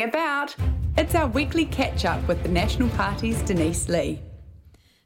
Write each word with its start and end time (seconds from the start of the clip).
About. 0.00 0.54
It's 0.96 1.16
our 1.16 1.26
weekly 1.26 1.64
catch 1.64 2.04
up 2.04 2.28
with 2.28 2.44
the 2.44 2.48
National 2.48 2.88
Party's 2.90 3.42
Denise 3.42 3.88
Lee. 3.88 4.20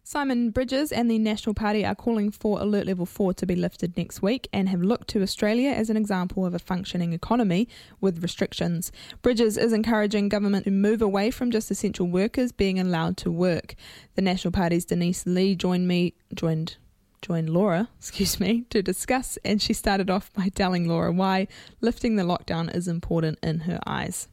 Simon 0.05 0.51
Bridges 0.51 0.93
and 0.93 1.11
the 1.11 1.19
National 1.19 1.55
Party 1.55 1.83
are 1.83 1.95
calling 1.95 2.31
for 2.31 2.61
Alert 2.61 2.85
Level 2.85 3.07
4 3.07 3.33
to 3.33 3.47
be 3.47 3.57
lifted 3.57 3.97
next 3.97 4.21
week 4.21 4.51
and 4.53 4.69
have 4.69 4.83
looked 4.83 5.09
to 5.09 5.23
Australia 5.23 5.71
as 5.71 5.89
an 5.89 5.97
example 5.97 6.45
of 6.45 6.53
a 6.53 6.59
functioning 6.59 7.15
economy 7.15 7.71
with 8.03 8.23
restrictions. 8.23 8.93
Bridges 9.23 9.57
is 9.57 9.73
encouraging 9.73 10.29
government 10.29 10.67
to 10.67 10.71
move 10.71 11.01
away 11.01 11.31
from 11.31 11.51
just 11.51 11.71
essential 11.71 12.07
workers 12.07 12.53
being 12.53 12.79
allowed 12.79 13.17
to 13.17 13.31
work. 13.31 13.75
The 14.15 14.21
National 14.21 14.53
Party's 14.53 14.85
Denise 14.85 15.25
Lee 15.25 15.55
joined 15.55 15.89
me 15.89 16.13
joined 16.35 16.77
joined 17.23 17.49
Laura, 17.49 17.89
excuse 17.99 18.39
me, 18.39 18.67
to 18.69 18.83
discuss 18.83 19.39
and 19.43 19.63
she 19.63 19.73
started 19.73 20.11
off 20.11 20.31
by 20.35 20.51
telling 20.51 20.87
Laura 20.87 21.11
why 21.11 21.49
lifting 21.81 22.17
the 22.17 22.25
lockdown 22.25 22.75
is 22.75 22.89
important 22.89 23.39
in 23.43 23.61
her 23.61 23.81
eyes 23.87 24.29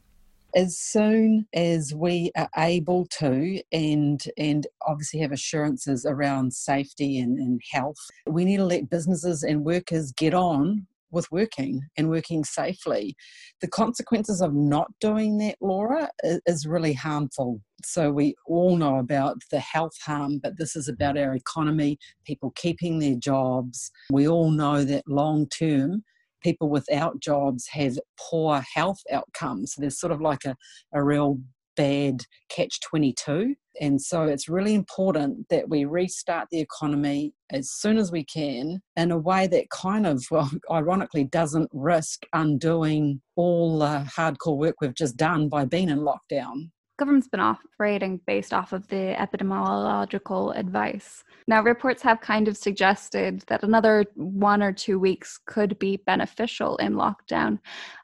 as 0.55 0.77
soon 0.77 1.45
as 1.53 1.93
we 1.93 2.31
are 2.37 2.49
able 2.57 3.05
to 3.05 3.61
and 3.71 4.23
and 4.37 4.67
obviously 4.87 5.19
have 5.19 5.31
assurances 5.31 6.05
around 6.05 6.53
safety 6.53 7.19
and, 7.19 7.37
and 7.37 7.61
health 7.71 7.97
we 8.27 8.45
need 8.45 8.57
to 8.57 8.65
let 8.65 8.89
businesses 8.89 9.43
and 9.43 9.65
workers 9.65 10.11
get 10.11 10.33
on 10.33 10.87
with 11.11 11.31
working 11.31 11.81
and 11.97 12.09
working 12.09 12.43
safely. 12.43 13.15
The 13.61 13.67
consequences 13.67 14.41
of 14.41 14.53
not 14.53 14.87
doing 14.99 15.37
that 15.39 15.55
laura 15.61 16.09
is 16.23 16.67
really 16.67 16.93
harmful. 16.93 17.61
So 17.83 18.11
we 18.11 18.35
all 18.45 18.75
know 18.75 18.97
about 18.97 19.37
the 19.51 19.59
health 19.59 19.97
harm 20.01 20.39
but 20.41 20.57
this 20.57 20.75
is 20.75 20.87
about 20.87 21.17
our 21.17 21.35
economy 21.35 21.97
people 22.25 22.51
keeping 22.55 22.99
their 22.99 23.15
jobs. 23.15 23.91
We 24.11 24.27
all 24.27 24.51
know 24.51 24.83
that 24.83 25.07
long 25.07 25.47
term 25.47 26.03
people 26.41 26.69
without 26.69 27.19
jobs 27.19 27.67
have 27.71 27.97
poor 28.19 28.63
health 28.73 28.99
outcomes. 29.11 29.75
There's 29.77 29.99
sort 29.99 30.13
of 30.13 30.21
like 30.21 30.45
a, 30.45 30.55
a 30.93 31.03
real 31.03 31.39
bad 31.79 32.25
catch 32.49 32.81
22. 32.81 33.55
And 33.79 34.01
so 34.01 34.23
it's 34.23 34.49
really 34.49 34.73
important 34.73 35.47
that 35.49 35.69
we 35.69 35.85
restart 35.85 36.49
the 36.51 36.59
economy 36.59 37.33
as 37.51 37.71
soon 37.71 37.97
as 37.97 38.11
we 38.11 38.25
can 38.25 38.81
in 38.97 39.11
a 39.11 39.17
way 39.17 39.47
that 39.47 39.69
kind 39.69 40.05
of, 40.05 40.21
well, 40.29 40.51
ironically, 40.71 41.23
doesn't 41.23 41.69
risk 41.71 42.23
undoing 42.33 43.21
all 43.37 43.79
the 43.79 44.05
hardcore 44.17 44.57
work 44.57 44.75
we've 44.81 44.93
just 44.93 45.15
done 45.15 45.47
by 45.47 45.63
being 45.63 45.87
in 45.87 45.99
lockdown 45.99 46.69
government's 46.99 47.29
been 47.29 47.39
operating 47.39 48.19
based 48.27 48.53
off 48.53 48.73
of 48.73 48.87
the 48.89 49.15
epidemiological 49.17 50.55
advice. 50.57 51.23
Now, 51.47 51.63
reports 51.63 52.01
have 52.01 52.19
kind 52.19 52.49
of 52.49 52.57
suggested 52.57 53.43
that 53.47 53.63
another 53.63 54.05
one 54.15 54.61
or 54.61 54.73
two 54.73 54.99
weeks 54.99 55.39
could 55.45 55.79
be 55.79 55.97
beneficial 56.05 56.75
in 56.77 56.93
lockdown. 56.93 57.59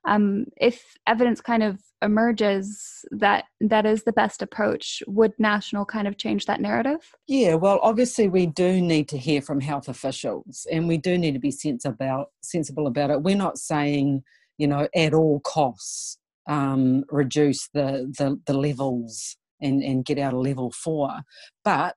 Um, 0.05 0.45
if 0.57 0.97
evidence 1.05 1.41
kind 1.41 1.61
of 1.61 1.79
emerges 2.01 3.03
that 3.11 3.45
that 3.59 3.85
is 3.85 4.03
the 4.03 4.13
best 4.13 4.41
approach, 4.41 5.03
would 5.07 5.33
national 5.37 5.85
kind 5.85 6.07
of 6.07 6.17
change 6.17 6.45
that 6.45 6.61
narrative? 6.61 7.15
Yeah, 7.27 7.55
well, 7.55 7.79
obviously 7.83 8.29
we 8.29 8.45
do 8.45 8.81
need 8.81 9.09
to 9.09 9.17
hear 9.17 9.41
from 9.41 9.59
health 9.59 9.89
officials, 9.89 10.65
and 10.71 10.87
we 10.87 10.97
do 10.97 11.17
need 11.17 11.33
to 11.33 11.39
be 11.39 11.51
about 11.83 12.27
sensible 12.41 12.87
about 12.87 13.09
it. 13.09 13.21
We're 13.21 13.35
not 13.35 13.57
saying, 13.57 14.23
you 14.57 14.67
know, 14.67 14.87
at 14.95 15.13
all 15.13 15.41
costs 15.41 16.17
um, 16.47 17.03
reduce 17.09 17.67
the, 17.73 18.11
the, 18.17 18.39
the 18.45 18.53
levels 18.53 19.37
and, 19.61 19.83
and 19.83 20.05
get 20.05 20.19
out 20.19 20.33
of 20.33 20.39
level 20.39 20.71
four. 20.71 21.21
But 21.63 21.95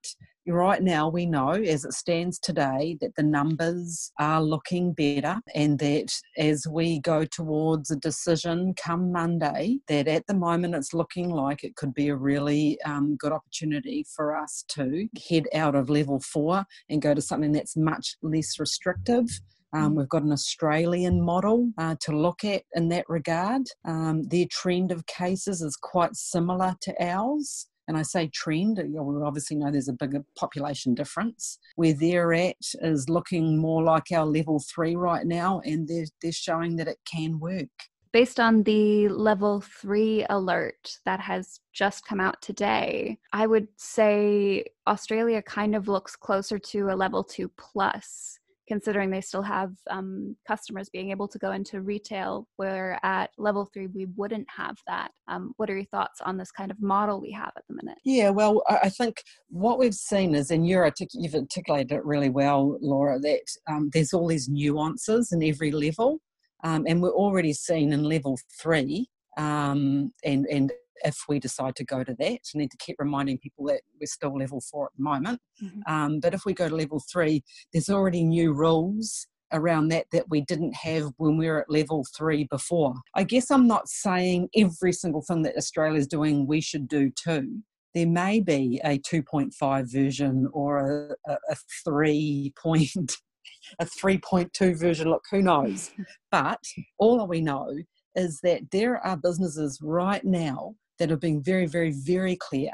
right 0.52 0.82
now 0.82 1.08
we 1.08 1.26
know 1.26 1.50
as 1.50 1.84
it 1.84 1.92
stands 1.92 2.38
today 2.38 2.96
that 3.00 3.14
the 3.16 3.22
numbers 3.22 4.10
are 4.18 4.42
looking 4.42 4.92
better 4.92 5.40
and 5.54 5.78
that 5.78 6.12
as 6.38 6.66
we 6.70 7.00
go 7.00 7.24
towards 7.24 7.90
a 7.90 7.96
decision 7.96 8.74
come 8.74 9.12
monday 9.12 9.78
that 9.88 10.08
at 10.08 10.26
the 10.26 10.34
moment 10.34 10.74
it's 10.74 10.94
looking 10.94 11.28
like 11.28 11.64
it 11.64 11.76
could 11.76 11.92
be 11.92 12.08
a 12.08 12.16
really 12.16 12.78
um, 12.84 13.16
good 13.16 13.32
opportunity 13.32 14.04
for 14.16 14.36
us 14.36 14.64
to 14.68 15.06
head 15.28 15.44
out 15.54 15.74
of 15.74 15.90
level 15.90 16.20
four 16.20 16.64
and 16.88 17.02
go 17.02 17.14
to 17.14 17.20
something 17.20 17.52
that's 17.52 17.76
much 17.76 18.16
less 18.22 18.58
restrictive 18.58 19.26
um, 19.72 19.94
we've 19.94 20.08
got 20.08 20.22
an 20.22 20.32
Australian 20.32 21.20
model 21.22 21.70
uh, 21.78 21.96
to 22.00 22.16
look 22.16 22.44
at 22.44 22.62
in 22.74 22.88
that 22.88 23.08
regard. 23.08 23.62
Um, 23.84 24.22
their 24.24 24.46
trend 24.50 24.92
of 24.92 25.06
cases 25.06 25.60
is 25.60 25.76
quite 25.76 26.16
similar 26.16 26.74
to 26.82 26.94
ours. 27.04 27.68
And 27.86 27.96
I 27.96 28.02
say 28.02 28.28
trend, 28.34 28.80
we 28.86 29.22
obviously 29.22 29.56
know 29.56 29.70
there's 29.70 29.88
a 29.88 29.94
bigger 29.94 30.22
population 30.36 30.94
difference. 30.94 31.58
Where 31.76 31.94
they're 31.94 32.34
at 32.34 32.56
is 32.82 33.08
looking 33.08 33.58
more 33.58 33.82
like 33.82 34.12
our 34.12 34.26
level 34.26 34.62
three 34.74 34.94
right 34.94 35.26
now, 35.26 35.62
and 35.64 35.88
they're, 35.88 36.06
they're 36.20 36.32
showing 36.32 36.76
that 36.76 36.88
it 36.88 36.98
can 37.10 37.38
work. 37.38 37.68
Based 38.12 38.40
on 38.40 38.62
the 38.62 39.08
level 39.08 39.60
three 39.60 40.24
alert 40.28 40.96
that 41.04 41.20
has 41.20 41.60
just 41.72 42.06
come 42.06 42.20
out 42.20 42.40
today, 42.42 43.18
I 43.32 43.46
would 43.46 43.68
say 43.76 44.64
Australia 44.86 45.40
kind 45.42 45.74
of 45.74 45.88
looks 45.88 46.16
closer 46.16 46.58
to 46.58 46.90
a 46.90 46.96
level 46.96 47.22
two 47.22 47.50
plus 47.58 48.38
considering 48.68 49.10
they 49.10 49.20
still 49.20 49.42
have 49.42 49.72
um, 49.90 50.36
customers 50.46 50.88
being 50.88 51.10
able 51.10 51.26
to 51.28 51.38
go 51.38 51.52
into 51.52 51.80
retail, 51.80 52.46
where 52.56 52.98
at 53.02 53.30
level 53.38 53.68
three 53.72 53.86
we 53.86 54.06
wouldn't 54.16 54.46
have 54.54 54.76
that. 54.86 55.10
Um, 55.26 55.54
what 55.56 55.70
are 55.70 55.76
your 55.76 55.86
thoughts 55.86 56.20
on 56.20 56.36
this 56.36 56.52
kind 56.52 56.70
of 56.70 56.80
model 56.80 57.20
we 57.20 57.32
have 57.32 57.52
at 57.56 57.64
the 57.68 57.74
minute? 57.74 57.98
Yeah, 58.04 58.30
well, 58.30 58.62
I 58.68 58.90
think 58.90 59.22
what 59.48 59.78
we've 59.78 59.94
seen 59.94 60.34
is, 60.34 60.50
and 60.50 60.68
you're 60.68 60.84
artic- 60.84 61.10
you've 61.14 61.34
articulated 61.34 61.92
it 61.92 62.04
really 62.04 62.28
well, 62.28 62.78
Laura, 62.80 63.18
that 63.18 63.40
um, 63.68 63.90
there's 63.92 64.12
all 64.12 64.28
these 64.28 64.48
nuances 64.48 65.32
in 65.32 65.42
every 65.42 65.72
level. 65.72 66.20
Um, 66.64 66.86
and 66.88 67.00
we're 67.00 67.10
already 67.10 67.52
seeing 67.52 67.92
in 67.92 68.02
level 68.02 68.36
three 68.60 69.08
um, 69.36 70.12
and, 70.24 70.46
and 70.46 70.72
if 71.04 71.24
we 71.28 71.38
decide 71.38 71.76
to 71.76 71.84
go 71.84 72.04
to 72.04 72.14
that. 72.18 72.40
I 72.54 72.58
need 72.58 72.70
to 72.70 72.76
keep 72.78 72.96
reminding 72.98 73.38
people 73.38 73.66
that 73.66 73.82
we're 74.00 74.06
still 74.06 74.36
level 74.36 74.60
four 74.60 74.86
at 74.86 74.92
the 74.96 75.02
moment. 75.02 75.40
Mm-hmm. 75.62 75.92
Um, 75.92 76.20
but 76.20 76.34
if 76.34 76.44
we 76.44 76.54
go 76.54 76.68
to 76.68 76.74
level 76.74 77.02
three, 77.10 77.42
there's 77.72 77.88
already 77.88 78.24
new 78.24 78.52
rules 78.52 79.26
around 79.52 79.88
that 79.88 80.04
that 80.12 80.28
we 80.28 80.42
didn't 80.42 80.74
have 80.74 81.10
when 81.16 81.38
we 81.38 81.48
were 81.48 81.62
at 81.62 81.70
level 81.70 82.04
three 82.16 82.44
before. 82.44 82.94
I 83.14 83.24
guess 83.24 83.50
I'm 83.50 83.66
not 83.66 83.88
saying 83.88 84.50
every 84.56 84.92
single 84.92 85.22
thing 85.22 85.42
that 85.42 85.56
Australia's 85.56 86.06
doing 86.06 86.46
we 86.46 86.60
should 86.60 86.88
do 86.88 87.10
too. 87.10 87.62
There 87.94 88.06
may 88.06 88.40
be 88.40 88.80
a 88.84 88.98
2.5 88.98 89.90
version 89.90 90.48
or 90.52 91.16
a, 91.26 91.32
a, 91.32 91.38
a 91.50 91.56
3 91.84 92.52
point 92.60 92.90
a 93.80 93.84
3.2 93.84 94.78
version. 94.78 95.08
Look, 95.10 95.24
who 95.30 95.42
knows? 95.42 95.90
but 96.30 96.62
all 96.98 97.26
we 97.26 97.40
know 97.40 97.74
is 98.14 98.40
that 98.42 98.70
there 98.70 98.98
are 98.98 99.16
businesses 99.16 99.78
right 99.82 100.24
now 100.24 100.74
that 100.98 101.10
have 101.10 101.20
been 101.20 101.42
very, 101.42 101.66
very, 101.66 101.90
very 101.90 102.36
clear 102.36 102.72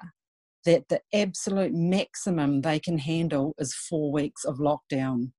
that 0.64 0.88
the 0.88 1.00
absolute 1.12 1.74
maximum 1.74 2.62
they 2.62 2.78
can 2.78 2.98
handle 2.98 3.54
is 3.58 3.74
four 3.74 4.10
weeks 4.12 4.44
of 4.44 4.58
lockdown. 4.58 5.32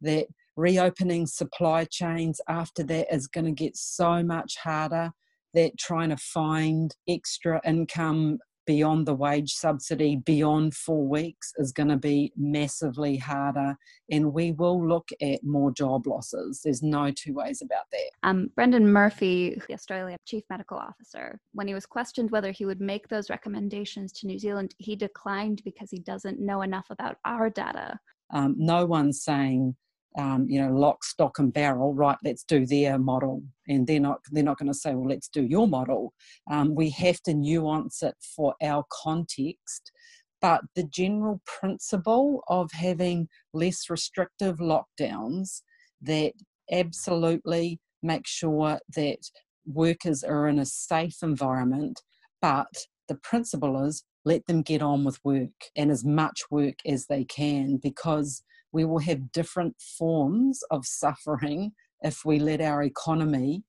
That 0.00 0.26
reopening 0.56 1.26
supply 1.26 1.86
chains 1.90 2.40
after 2.48 2.82
that 2.84 3.14
is 3.14 3.26
going 3.26 3.44
to 3.44 3.52
get 3.52 3.76
so 3.76 4.22
much 4.22 4.56
harder. 4.56 5.12
That 5.54 5.78
trying 5.78 6.08
to 6.08 6.16
find 6.16 6.94
extra 7.06 7.60
income 7.66 8.38
beyond 8.66 9.06
the 9.06 9.14
wage 9.14 9.52
subsidy, 9.52 10.16
beyond 10.16 10.74
four 10.74 11.06
weeks, 11.06 11.52
is 11.56 11.72
going 11.72 11.88
to 11.88 11.96
be 11.96 12.32
massively 12.36 13.16
harder. 13.16 13.76
And 14.10 14.32
we 14.32 14.52
will 14.52 14.86
look 14.86 15.08
at 15.20 15.44
more 15.44 15.70
job 15.72 16.06
losses. 16.06 16.60
There's 16.62 16.82
no 16.82 17.10
two 17.10 17.34
ways 17.34 17.62
about 17.62 17.84
that. 17.92 18.10
Um, 18.22 18.50
Brendan 18.54 18.86
Murphy, 18.86 19.60
the 19.68 19.74
Australia 19.74 20.16
Chief 20.26 20.42
Medical 20.50 20.78
Officer, 20.78 21.40
when 21.52 21.68
he 21.68 21.74
was 21.74 21.86
questioned 21.86 22.30
whether 22.30 22.52
he 22.52 22.64
would 22.64 22.80
make 22.80 23.08
those 23.08 23.30
recommendations 23.30 24.12
to 24.12 24.26
New 24.26 24.38
Zealand, 24.38 24.74
he 24.78 24.96
declined 24.96 25.62
because 25.64 25.90
he 25.90 25.98
doesn't 25.98 26.40
know 26.40 26.62
enough 26.62 26.86
about 26.90 27.16
our 27.24 27.50
data. 27.50 27.98
Um, 28.30 28.54
no 28.56 28.86
one's 28.86 29.22
saying 29.22 29.76
um, 30.18 30.46
you 30.48 30.60
know, 30.60 30.72
lock, 30.74 31.04
stock, 31.04 31.38
and 31.38 31.52
barrel. 31.52 31.94
Right, 31.94 32.16
let's 32.24 32.44
do 32.44 32.66
their 32.66 32.98
model, 32.98 33.42
and 33.68 33.86
they're 33.86 34.00
not 34.00 34.20
they're 34.30 34.42
not 34.42 34.58
going 34.58 34.72
to 34.72 34.78
say, 34.78 34.94
well, 34.94 35.08
let's 35.08 35.28
do 35.28 35.42
your 35.42 35.68
model. 35.68 36.12
Um, 36.50 36.74
we 36.74 36.90
have 36.90 37.20
to 37.22 37.34
nuance 37.34 38.02
it 38.02 38.14
for 38.36 38.54
our 38.62 38.84
context. 38.90 39.92
But 40.40 40.62
the 40.74 40.82
general 40.82 41.40
principle 41.46 42.42
of 42.48 42.72
having 42.72 43.28
less 43.54 43.88
restrictive 43.88 44.56
lockdowns 44.56 45.62
that 46.00 46.32
absolutely 46.70 47.78
make 48.02 48.26
sure 48.26 48.80
that 48.96 49.18
workers 49.64 50.24
are 50.24 50.48
in 50.48 50.58
a 50.58 50.66
safe 50.66 51.22
environment, 51.22 52.00
but 52.40 52.66
the 53.08 53.14
principle 53.14 53.84
is 53.84 54.04
let 54.24 54.46
them 54.46 54.62
get 54.62 54.82
on 54.82 55.04
with 55.04 55.18
work 55.24 55.50
and 55.76 55.90
as 55.90 56.04
much 56.04 56.42
work 56.50 56.76
as 56.86 57.06
they 57.06 57.24
can 57.24 57.76
because 57.76 58.42
we 58.72 58.84
will 58.84 59.00
have 59.00 59.32
different 59.32 59.76
forms 59.98 60.60
of 60.70 60.86
suffering 60.86 61.72
if 62.02 62.24
we 62.24 62.38
let 62.38 62.60
our 62.60 62.82
economy 62.82 63.62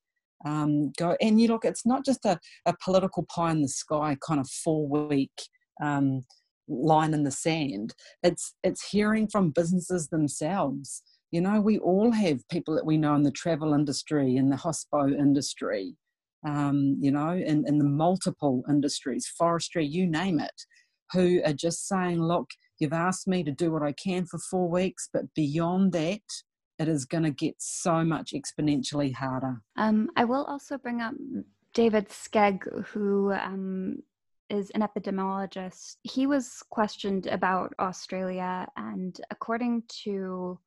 um, 0.45 0.91
go. 0.97 1.15
And 1.21 1.39
you 1.39 1.47
look, 1.47 1.65
it's 1.65 1.85
not 1.85 2.05
just 2.05 2.25
a, 2.25 2.39
a 2.65 2.73
political 2.83 3.23
pie 3.23 3.51
in 3.51 3.61
the 3.61 3.67
sky 3.67 4.17
kind 4.25 4.39
of 4.39 4.49
four 4.49 4.87
week 4.87 5.31
um, 5.81 6.23
line 6.67 7.13
in 7.13 7.23
the 7.23 7.31
sand. 7.31 7.93
It's 8.23 8.55
it's 8.63 8.89
hearing 8.89 9.27
from 9.27 9.51
businesses 9.51 10.09
themselves. 10.09 11.03
You 11.31 11.41
know, 11.41 11.59
we 11.59 11.79
all 11.79 12.11
have 12.11 12.47
people 12.49 12.75
that 12.75 12.85
we 12.85 12.97
know 12.97 13.15
in 13.15 13.23
the 13.23 13.31
travel 13.31 13.73
industry, 13.73 14.35
in 14.35 14.49
the 14.49 14.55
hospo 14.55 15.17
industry, 15.17 15.95
um, 16.45 16.97
you 16.99 17.11
know, 17.11 17.31
in, 17.31 17.65
in 17.67 17.79
the 17.79 17.85
multiple 17.85 18.63
industries, 18.69 19.27
forestry, 19.27 19.85
you 19.85 20.05
name 20.05 20.39
it, 20.39 20.61
who 21.11 21.41
are 21.43 21.53
just 21.53 21.87
saying, 21.87 22.21
look, 22.21 22.49
you've 22.79 22.93
asked 22.93 23.27
me 23.27 23.43
to 23.43 23.51
do 23.51 23.71
what 23.71 23.83
I 23.83 23.91
can 23.91 24.25
for 24.25 24.37
four 24.37 24.69
weeks, 24.69 25.09
but 25.11 25.33
beyond 25.33 25.91
that, 25.93 26.21
it 26.79 26.87
is 26.87 27.05
going 27.05 27.23
to 27.23 27.31
get 27.31 27.55
so 27.59 28.03
much 28.03 28.33
exponentially 28.33 29.13
harder. 29.13 29.61
Um, 29.77 30.09
I 30.15 30.25
will 30.25 30.43
also 30.45 30.77
bring 30.77 31.01
up 31.01 31.13
David 31.73 32.09
Skegg, 32.09 32.87
who 32.87 33.31
um, 33.31 33.97
is 34.49 34.69
an 34.71 34.81
epidemiologist. 34.81 35.97
He 36.03 36.27
was 36.27 36.63
questioned 36.69 37.27
about 37.27 37.73
Australia, 37.79 38.67
and 38.75 39.19
according 39.31 39.83
to 40.03 40.59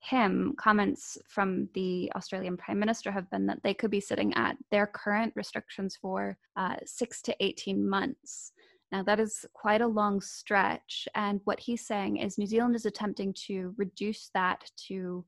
him, 0.00 0.54
comments 0.58 1.16
from 1.28 1.68
the 1.74 2.12
Australian 2.14 2.56
Prime 2.56 2.78
Minister 2.78 3.10
have 3.10 3.30
been 3.30 3.46
that 3.46 3.62
they 3.62 3.72
could 3.72 3.90
be 3.90 4.00
sitting 4.00 4.34
at 4.34 4.56
their 4.70 4.86
current 4.86 5.32
restrictions 5.34 5.96
for 6.00 6.36
uh, 6.56 6.76
six 6.84 7.22
to 7.22 7.34
18 7.40 7.88
months. 7.88 8.52
Now, 8.92 9.02
that 9.02 9.18
is 9.18 9.44
quite 9.54 9.80
a 9.80 9.86
long 9.86 10.20
stretch. 10.20 11.08
And 11.14 11.40
what 11.44 11.60
he's 11.60 11.86
saying 11.86 12.18
is 12.18 12.38
New 12.38 12.46
Zealand 12.46 12.76
is 12.76 12.86
attempting 12.86 13.34
to 13.46 13.74
reduce 13.76 14.30
that 14.34 14.70
to 14.88 15.24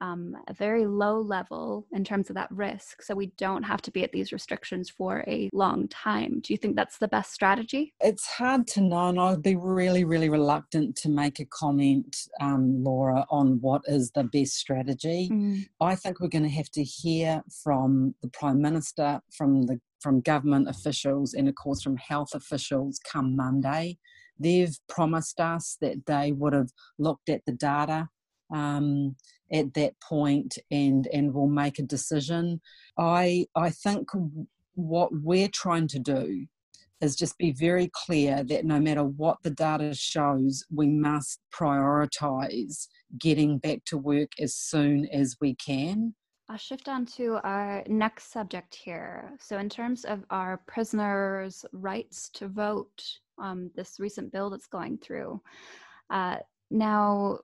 um, 0.00 0.36
a 0.48 0.54
very 0.54 0.86
low 0.86 1.20
level 1.20 1.86
in 1.92 2.04
terms 2.04 2.28
of 2.30 2.36
that 2.36 2.50
risk. 2.50 3.02
So 3.02 3.14
we 3.14 3.26
don't 3.38 3.62
have 3.62 3.82
to 3.82 3.90
be 3.90 4.04
at 4.04 4.12
these 4.12 4.32
restrictions 4.32 4.90
for 4.90 5.24
a 5.26 5.50
long 5.52 5.88
time. 5.88 6.40
Do 6.40 6.52
you 6.52 6.56
think 6.56 6.76
that's 6.76 6.98
the 6.98 7.08
best 7.08 7.32
strategy? 7.32 7.94
It's 8.00 8.26
hard 8.26 8.66
to 8.68 8.80
know, 8.80 9.08
and 9.08 9.20
I'd 9.20 9.42
be 9.42 9.56
really, 9.56 10.04
really 10.04 10.28
reluctant 10.28 10.96
to 10.96 11.08
make 11.08 11.40
a 11.40 11.44
comment, 11.46 12.16
um, 12.40 12.82
Laura, 12.82 13.26
on 13.30 13.60
what 13.60 13.82
is 13.86 14.10
the 14.12 14.24
best 14.24 14.54
strategy. 14.54 15.28
Mm. 15.32 15.66
I 15.80 15.94
think 15.94 16.20
we're 16.20 16.28
going 16.28 16.44
to 16.44 16.50
have 16.50 16.70
to 16.72 16.82
hear 16.82 17.42
from 17.62 18.14
the 18.22 18.28
Prime 18.28 18.60
Minister, 18.60 19.20
from 19.36 19.66
the 19.66 19.80
from 20.00 20.20
government 20.20 20.68
officials, 20.68 21.34
and 21.34 21.48
of 21.48 21.54
course 21.54 21.82
from 21.82 21.96
health 21.96 22.34
officials 22.34 23.00
come 23.10 23.34
Monday. 23.34 23.98
They've 24.38 24.76
promised 24.88 25.40
us 25.40 25.78
that 25.80 26.06
they 26.06 26.32
would 26.32 26.52
have 26.52 26.70
looked 26.98 27.28
at 27.28 27.44
the 27.46 27.52
data 27.52 28.10
um, 28.52 29.16
at 29.52 29.74
that 29.74 29.94
point 30.00 30.58
and 30.70 31.06
and 31.12 31.32
will 31.32 31.48
make 31.48 31.78
a 31.78 31.82
decision. 31.82 32.60
I 32.98 33.46
I 33.54 33.70
think 33.70 34.08
what 34.74 35.10
we're 35.12 35.48
trying 35.48 35.88
to 35.88 35.98
do 35.98 36.46
is 37.00 37.16
just 37.16 37.36
be 37.38 37.52
very 37.52 37.90
clear 37.92 38.42
that 38.44 38.64
no 38.64 38.80
matter 38.80 39.04
what 39.04 39.38
the 39.42 39.50
data 39.50 39.94
shows, 39.94 40.64
we 40.74 40.88
must 40.88 41.40
prioritize 41.54 42.88
getting 43.18 43.58
back 43.58 43.84
to 43.86 43.98
work 43.98 44.30
as 44.40 44.54
soon 44.54 45.06
as 45.12 45.36
we 45.40 45.54
can. 45.56 46.14
I'll 46.48 46.56
shift 46.56 46.88
on 46.88 47.04
to 47.16 47.38
our 47.42 47.82
next 47.88 48.30
subject 48.32 48.74
here. 48.74 49.32
So, 49.40 49.58
in 49.58 49.68
terms 49.68 50.04
of 50.04 50.24
our 50.30 50.62
prisoners' 50.68 51.64
rights 51.72 52.30
to 52.34 52.46
vote, 52.46 53.02
um, 53.38 53.70
this 53.74 53.96
recent 53.98 54.32
bill 54.32 54.48
that's 54.50 54.68
going 54.68 54.98
through. 54.98 55.40
Uh, 56.08 56.36
now, 56.70 57.40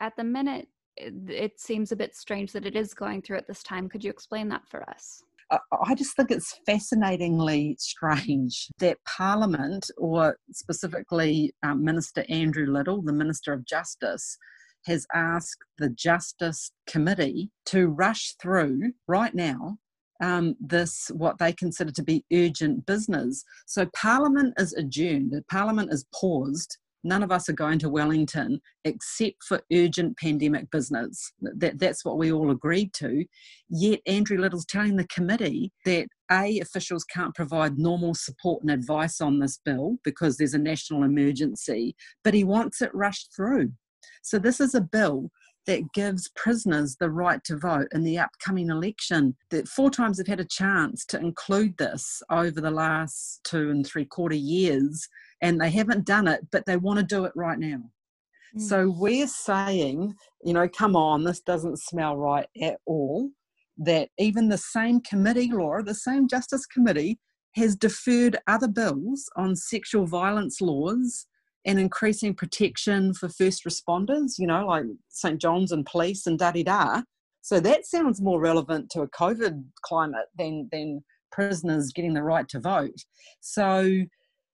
at 0.00 0.16
the 0.16 0.24
minute, 0.24 0.68
it, 0.96 1.60
seems 1.60 1.92
a 1.92 1.96
bit 1.96 2.16
strange 2.16 2.52
that 2.52 2.66
it 2.66 2.76
is 2.76 2.94
going 2.94 3.22
through 3.22 3.38
at 3.38 3.46
this 3.46 3.62
time. 3.62 3.88
Could 3.88 4.02
you 4.02 4.10
explain 4.10 4.48
that 4.48 4.66
for 4.68 4.88
us? 4.90 5.22
I 5.50 5.94
just 5.94 6.14
think 6.14 6.30
it's 6.30 6.58
fascinatingly 6.66 7.76
strange 7.78 8.68
that 8.80 8.98
Parliament, 9.06 9.90
or 9.96 10.36
specifically 10.52 11.54
um, 11.62 11.82
Minister 11.82 12.24
Andrew 12.28 12.66
Little, 12.66 13.00
the 13.00 13.14
Minister 13.14 13.54
of 13.54 13.64
Justice, 13.64 14.36
has 14.86 15.06
asked 15.14 15.64
the 15.78 15.88
Justice 15.88 16.72
Committee 16.86 17.50
to 17.66 17.88
rush 17.88 18.34
through 18.40 18.92
right 19.06 19.34
now 19.34 19.78
um, 20.22 20.54
this, 20.60 21.10
what 21.14 21.38
they 21.38 21.52
consider 21.52 21.92
to 21.92 22.02
be 22.02 22.24
urgent 22.32 22.84
business. 22.84 23.44
So 23.66 23.86
Parliament 23.94 24.54
is 24.58 24.74
adjourned, 24.74 25.32
Parliament 25.50 25.92
is 25.92 26.04
paused 26.14 26.76
none 27.04 27.22
of 27.22 27.32
us 27.32 27.48
are 27.48 27.54
going 27.54 27.78
to 27.80 27.88
Wellington 27.88 28.60
except 28.84 29.42
for 29.46 29.60
urgent 29.72 30.16
pandemic 30.18 30.70
business. 30.70 31.32
That, 31.40 31.78
that's 31.78 32.04
what 32.04 32.18
we 32.18 32.32
all 32.32 32.50
agreed 32.50 32.92
to. 32.94 33.24
Yet 33.68 34.00
Andrew 34.06 34.38
Little's 34.38 34.66
telling 34.66 34.96
the 34.96 35.06
committee 35.06 35.72
that 35.84 36.08
A, 36.30 36.60
officials 36.60 37.04
can't 37.04 37.34
provide 37.34 37.78
normal 37.78 38.14
support 38.14 38.62
and 38.62 38.70
advice 38.70 39.20
on 39.20 39.38
this 39.38 39.58
bill 39.64 39.96
because 40.04 40.36
there's 40.36 40.54
a 40.54 40.58
national 40.58 41.04
emergency, 41.04 41.94
but 42.24 42.34
he 42.34 42.44
wants 42.44 42.82
it 42.82 42.94
rushed 42.94 43.30
through. 43.34 43.72
So 44.22 44.38
this 44.38 44.60
is 44.60 44.74
a 44.74 44.80
bill 44.80 45.30
that 45.66 45.92
gives 45.92 46.30
prisoners 46.34 46.96
the 46.98 47.10
right 47.10 47.44
to 47.44 47.56
vote 47.56 47.88
in 47.92 48.02
the 48.02 48.18
upcoming 48.18 48.70
election. 48.70 49.36
That 49.50 49.68
four 49.68 49.90
times 49.90 50.16
they've 50.16 50.26
had 50.26 50.40
a 50.40 50.44
chance 50.46 51.04
to 51.06 51.18
include 51.18 51.76
this 51.76 52.22
over 52.30 52.60
the 52.60 52.70
last 52.70 53.40
two 53.44 53.70
and 53.70 53.86
three 53.86 54.06
quarter 54.06 54.34
years 54.34 55.06
and 55.40 55.60
they 55.60 55.70
haven't 55.70 56.06
done 56.06 56.28
it, 56.28 56.40
but 56.50 56.64
they 56.66 56.76
want 56.76 56.98
to 56.98 57.04
do 57.04 57.24
it 57.24 57.32
right 57.34 57.58
now. 57.58 57.82
Mm. 58.56 58.60
So 58.60 58.90
we're 58.90 59.26
saying, 59.26 60.14
you 60.44 60.52
know, 60.52 60.68
come 60.68 60.96
on, 60.96 61.24
this 61.24 61.40
doesn't 61.40 61.78
smell 61.78 62.16
right 62.16 62.48
at 62.60 62.78
all. 62.86 63.30
That 63.76 64.08
even 64.18 64.48
the 64.48 64.58
same 64.58 65.00
committee, 65.00 65.50
Laura, 65.52 65.82
the 65.82 65.94
same 65.94 66.26
Justice 66.26 66.66
Committee, 66.66 67.18
has 67.54 67.76
deferred 67.76 68.36
other 68.46 68.68
bills 68.68 69.28
on 69.36 69.54
sexual 69.54 70.06
violence 70.06 70.60
laws 70.60 71.26
and 71.64 71.78
increasing 71.78 72.34
protection 72.34 73.14
for 73.14 73.28
first 73.28 73.64
responders, 73.64 74.38
you 74.38 74.46
know, 74.46 74.66
like 74.66 74.84
St. 75.08 75.40
John's 75.40 75.72
and 75.72 75.84
police 75.86 76.26
and 76.26 76.38
da 76.38 76.50
da 76.50 76.62
da. 76.62 77.02
So 77.42 77.60
that 77.60 77.86
sounds 77.86 78.20
more 78.20 78.40
relevant 78.40 78.90
to 78.90 79.02
a 79.02 79.08
COVID 79.08 79.64
climate 79.82 80.26
than, 80.36 80.68
than 80.72 81.04
prisoners 81.30 81.92
getting 81.92 82.14
the 82.14 82.22
right 82.22 82.48
to 82.48 82.60
vote. 82.60 83.04
So 83.40 84.04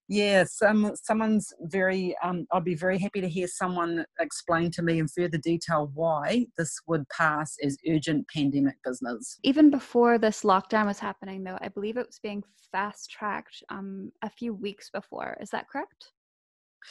yeah, 0.09 0.45
some 0.45 0.93
someone's 0.95 1.53
very. 1.63 2.15
Um, 2.23 2.47
I'd 2.53 2.65
be 2.65 2.75
very 2.75 2.99
happy 2.99 3.21
to 3.21 3.29
hear 3.29 3.47
someone 3.47 4.05
explain 4.21 4.71
to 4.73 4.83
me 4.83 4.99
in 4.99 5.09
further 5.09 5.39
detail 5.39 5.91
why 5.95 6.47
this 6.59 6.79
would 6.87 7.09
pass 7.09 7.57
as 7.63 7.79
urgent 7.89 8.29
pandemic 8.29 8.77
business. 8.85 9.39
Even 9.43 9.71
before 9.71 10.19
this 10.19 10.43
lockdown 10.43 10.87
was 10.87 10.99
happening, 10.99 11.43
though, 11.43 11.59
I 11.61 11.69
believe 11.69 11.97
it 11.97 12.07
was 12.07 12.19
being 12.23 12.45
fast 12.71 13.11
tracked 13.11 13.63
um, 13.71 14.13
a 14.23 14.29
few 14.29 14.53
weeks 14.53 14.91
before. 14.91 15.37
Is 15.41 15.51
that 15.51 15.69
correct? 15.71 16.13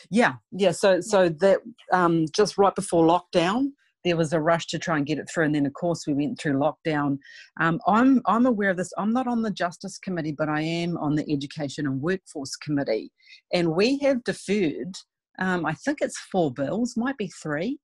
Yeah, 0.10 0.34
yeah. 0.52 0.72
So, 0.72 1.02
so 1.02 1.30
that 1.30 1.60
um, 1.92 2.26
just 2.36 2.58
right 2.58 2.74
before 2.74 3.06
lockdown, 3.06 3.74
there 4.04 4.18
was 4.18 4.34
a 4.34 4.40
rush 4.40 4.68
to 4.68 4.80
try 4.80 4.98
and 4.98 5.06
get 5.06 5.20
it 5.20 5.30
through, 5.30 5.46
and 5.46 5.56
then 5.56 5.66
of 5.66 5.74
course 5.74 6.06
we 6.08 6.14
went 6.14 6.40
through 6.40 6.54
lockdown. 6.54 7.18
Um, 7.60 7.80
I'm 7.88 8.22
I'm 8.26 8.46
aware 8.46 8.70
of 8.72 8.78
this. 8.78 8.92
I'm 8.98 9.14
not 9.14 9.28
on 9.28 9.42
the 9.42 9.52
Justice 9.52 9.98
Committee, 9.98 10.36
but 10.38 10.50
I 10.50 10.62
am 10.62 10.98
on 10.98 11.16
the 11.16 11.32
Education 11.32 11.86
and 11.86 12.02
Workforce 12.02 12.56
Committee, 12.58 13.12
and 13.54 13.76
we 13.76 13.98
have 14.00 14.24
deferred. 14.24 14.96
Um, 15.40 15.66
I 15.66 15.74
think 15.74 16.00
it's 16.02 16.20
four 16.32 16.54
bills, 16.54 16.96
might 16.96 17.18
be 17.18 17.32
three, 17.42 17.80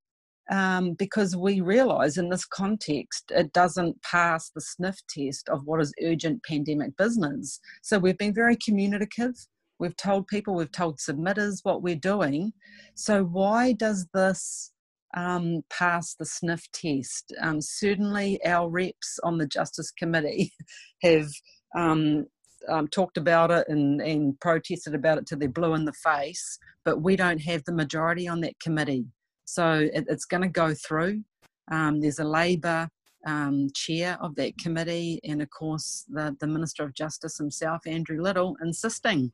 um, 0.49 0.93
because 0.93 1.35
we 1.35 1.61
realise 1.61 2.17
in 2.17 2.29
this 2.29 2.45
context 2.45 3.31
it 3.31 3.53
doesn't 3.53 4.01
pass 4.03 4.49
the 4.49 4.61
sniff 4.61 4.97
test 5.07 5.47
of 5.49 5.61
what 5.65 5.81
is 5.81 5.93
urgent 6.03 6.43
pandemic 6.43 6.95
business. 6.97 7.59
So 7.81 7.99
we've 7.99 8.17
been 8.17 8.33
very 8.33 8.57
communicative. 8.63 9.35
We've 9.79 9.95
told 9.95 10.27
people, 10.27 10.55
we've 10.55 10.71
told 10.71 10.97
submitters 10.97 11.59
what 11.63 11.81
we're 11.81 11.95
doing. 11.95 12.51
So 12.95 13.23
why 13.23 13.73
does 13.73 14.07
this 14.13 14.71
um, 15.15 15.63
pass 15.69 16.15
the 16.15 16.25
sniff 16.25 16.71
test. 16.71 17.33
Um, 17.41 17.61
certainly, 17.61 18.39
our 18.45 18.69
reps 18.69 19.19
on 19.23 19.37
the 19.37 19.47
Justice 19.47 19.91
Committee 19.91 20.51
have 21.03 21.29
um, 21.75 22.25
um, 22.67 22.87
talked 22.87 23.17
about 23.17 23.51
it 23.51 23.67
and, 23.69 24.01
and 24.01 24.39
protested 24.39 24.93
about 24.93 25.17
it 25.17 25.25
till 25.25 25.39
they're 25.39 25.49
blue 25.49 25.73
in 25.73 25.85
the 25.85 25.93
face, 25.93 26.59
but 26.85 27.01
we 27.01 27.15
don't 27.15 27.41
have 27.41 27.63
the 27.65 27.73
majority 27.73 28.27
on 28.27 28.41
that 28.41 28.59
committee. 28.59 29.05
So 29.45 29.89
it, 29.93 30.05
it's 30.07 30.25
going 30.25 30.43
to 30.43 30.49
go 30.49 30.73
through. 30.73 31.23
Um, 31.71 32.01
there's 32.01 32.19
a 32.19 32.23
Labour 32.23 32.89
um, 33.25 33.69
chair 33.75 34.17
of 34.21 34.35
that 34.35 34.57
committee, 34.57 35.19
and 35.23 35.41
of 35.41 35.49
course, 35.49 36.05
the, 36.09 36.35
the 36.39 36.47
Minister 36.47 36.83
of 36.83 36.93
Justice 36.93 37.37
himself, 37.37 37.81
Andrew 37.85 38.21
Little, 38.21 38.55
insisting. 38.61 39.31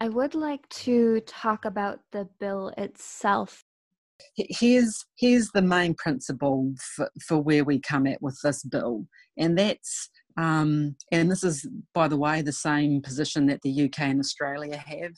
I 0.00 0.08
would 0.08 0.34
like 0.34 0.68
to 0.70 1.20
talk 1.26 1.64
about 1.64 2.00
the 2.10 2.28
bill 2.40 2.72
itself 2.76 3.63
here's 4.36 5.04
here's 5.18 5.50
the 5.50 5.62
main 5.62 5.94
principle 5.94 6.72
for, 6.96 7.10
for 7.26 7.38
where 7.38 7.64
we 7.64 7.80
come 7.80 8.06
at 8.06 8.22
with 8.22 8.38
this 8.42 8.62
bill, 8.62 9.06
and 9.38 9.58
that's 9.58 10.10
um, 10.36 10.96
and 11.12 11.30
this 11.30 11.44
is 11.44 11.66
by 11.94 12.08
the 12.08 12.16
way 12.16 12.42
the 12.42 12.52
same 12.52 13.00
position 13.00 13.46
that 13.46 13.60
the 13.62 13.84
UK 13.84 14.00
and 14.00 14.20
Australia 14.20 14.76
have 14.76 15.12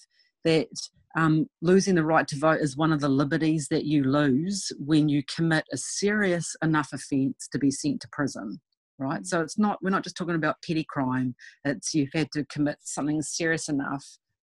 that 0.44 0.68
um, 1.16 1.46
losing 1.62 1.94
the 1.94 2.04
right 2.04 2.28
to 2.28 2.38
vote 2.38 2.60
is 2.60 2.76
one 2.76 2.92
of 2.92 3.00
the 3.00 3.08
liberties 3.08 3.68
that 3.70 3.84
you 3.84 4.04
lose 4.04 4.70
when 4.78 5.08
you 5.08 5.22
commit 5.34 5.64
a 5.72 5.76
serious 5.76 6.54
enough 6.62 6.90
offence 6.92 7.48
to 7.50 7.58
be 7.58 7.70
sent 7.70 8.00
to 8.02 8.08
prison 8.12 8.60
right? 8.98 9.26
So 9.26 9.40
it's 9.40 9.58
not 9.58 9.78
we're 9.82 9.90
not 9.90 10.04
just 10.04 10.16
talking 10.16 10.34
about 10.34 10.62
petty 10.66 10.84
crime. 10.88 11.34
It's 11.64 11.94
you've 11.94 12.12
had 12.14 12.30
to 12.32 12.44
commit 12.46 12.78
something 12.82 13.22
serious 13.22 13.68
enough 13.68 14.04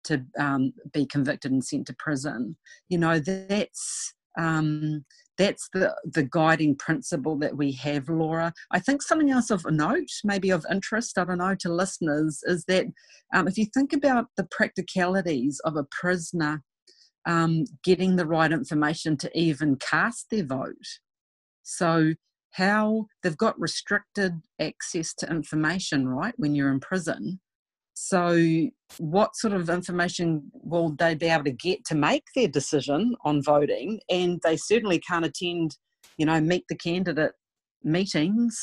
to 0.06 0.24
um, 0.40 0.74
be 0.94 1.06
convicted 1.06 1.52
and 1.52 1.64
sent 1.64 1.88
to 1.88 1.96
prison. 2.00 2.56
You 2.90 2.98
know 2.98 3.20
that's 3.20 4.14
um, 4.38 5.04
that's 5.38 5.70
the 5.74 5.96
the 6.06 6.24
guiding 6.24 6.76
principle 6.76 7.38
that 7.40 7.58
we 7.58 7.72
have, 7.74 8.10
Laura. 8.10 8.54
I 8.72 8.80
think 8.80 9.02
something 9.02 9.32
else 9.32 9.50
of 9.50 9.66
note, 9.70 10.10
maybe 10.24 10.50
of 10.50 10.66
interest, 10.72 11.18
I 11.18 11.26
don't 11.26 11.38
know, 11.40 11.56
to 11.56 11.74
listeners, 11.74 12.42
is 12.46 12.66
that 12.68 12.86
um, 13.34 13.48
if 13.48 13.58
you 13.58 13.66
think 13.66 13.94
about 13.94 14.28
the 14.36 14.48
practicalities 14.50 15.60
of 15.66 15.76
a 15.76 15.86
prisoner 15.92 16.64
um, 17.28 17.66
getting 17.84 18.16
the 18.16 18.26
right 18.26 18.52
information 18.52 19.18
to 19.18 19.38
even 19.38 19.76
cast 19.76 20.28
their 20.32 20.46
vote. 20.46 20.76
So, 21.62 22.14
how 22.52 23.08
they've 23.22 23.38
got 23.38 23.60
restricted 23.60 24.42
access 24.60 25.14
to 25.16 25.30
information, 25.30 26.08
right, 26.08 26.34
when 26.38 26.56
you're 26.56 26.72
in 26.72 26.80
prison. 26.80 27.40
So, 28.00 28.70
what 29.00 29.36
sort 29.36 29.54
of 29.54 29.72
information 29.72 30.52
will 30.54 30.92
they 31.00 31.16
be 31.16 31.26
able 31.26 31.46
to 31.46 31.52
get 31.52 31.84
to 31.86 31.96
make 31.96 32.26
their 32.36 32.48
decision 32.48 33.16
on 33.26 33.42
voting? 33.42 34.00
And 34.08 34.40
they 34.44 34.56
certainly 34.56 35.00
can't 35.00 35.26
attend, 35.26 35.78
you 36.16 36.28
know, 36.28 36.40
meet 36.40 36.66
the 36.70 36.76
candidate 36.76 37.32
meetings 37.84 38.56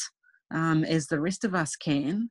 um, 0.52 0.84
as 0.84 1.08
the 1.08 1.18
rest 1.20 1.42
of 1.42 1.52
us 1.52 1.74
can. 1.74 2.30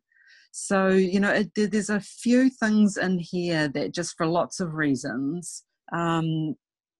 So, 0.53 0.87
you 0.87 1.19
know, 1.19 1.33
it, 1.33 1.51
there's 1.55 1.89
a 1.89 1.99
few 1.99 2.49
things 2.49 2.95
in 2.95 3.19
here 3.19 3.67
that 3.67 3.93
just 3.93 4.15
for 4.15 4.25
lots 4.25 4.61
of 4.61 4.73
reasons 4.73 5.65
um, 5.91 6.55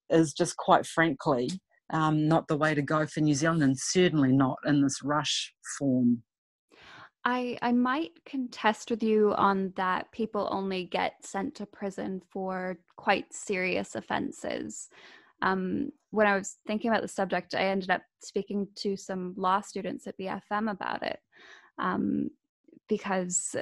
is 0.09 0.33
just 0.33 0.57
quite 0.57 0.85
frankly 0.85 1.49
um, 1.93 2.27
not 2.27 2.49
the 2.49 2.57
way 2.57 2.75
to 2.75 2.81
go 2.81 3.05
for 3.05 3.21
New 3.21 3.35
Zealand, 3.35 3.63
and 3.63 3.79
certainly 3.79 4.33
not 4.33 4.57
in 4.65 4.81
this 4.81 5.01
rush 5.01 5.53
form. 5.79 6.23
I, 7.25 7.57
I 7.61 7.71
might 7.71 8.23
contest 8.25 8.89
with 8.89 9.01
you 9.01 9.33
on 9.35 9.71
that 9.77 10.11
people 10.11 10.47
only 10.51 10.85
get 10.85 11.25
sent 11.25 11.55
to 11.55 11.65
prison 11.65 12.21
for 12.29 12.77
quite 12.97 13.33
serious 13.33 13.95
offenses. 13.95 14.89
Um, 15.41 15.91
when 16.11 16.27
I 16.27 16.35
was 16.35 16.57
thinking 16.67 16.89
about 16.89 17.01
the 17.01 17.07
subject, 17.07 17.55
I 17.55 17.63
ended 17.65 17.89
up 17.89 18.01
speaking 18.19 18.67
to 18.75 18.97
some 18.97 19.33
law 19.37 19.61
students 19.61 20.05
at 20.05 20.17
BFM 20.17 20.69
about 20.69 21.01
it 21.03 21.19
um, 21.77 22.29
because 22.89 23.55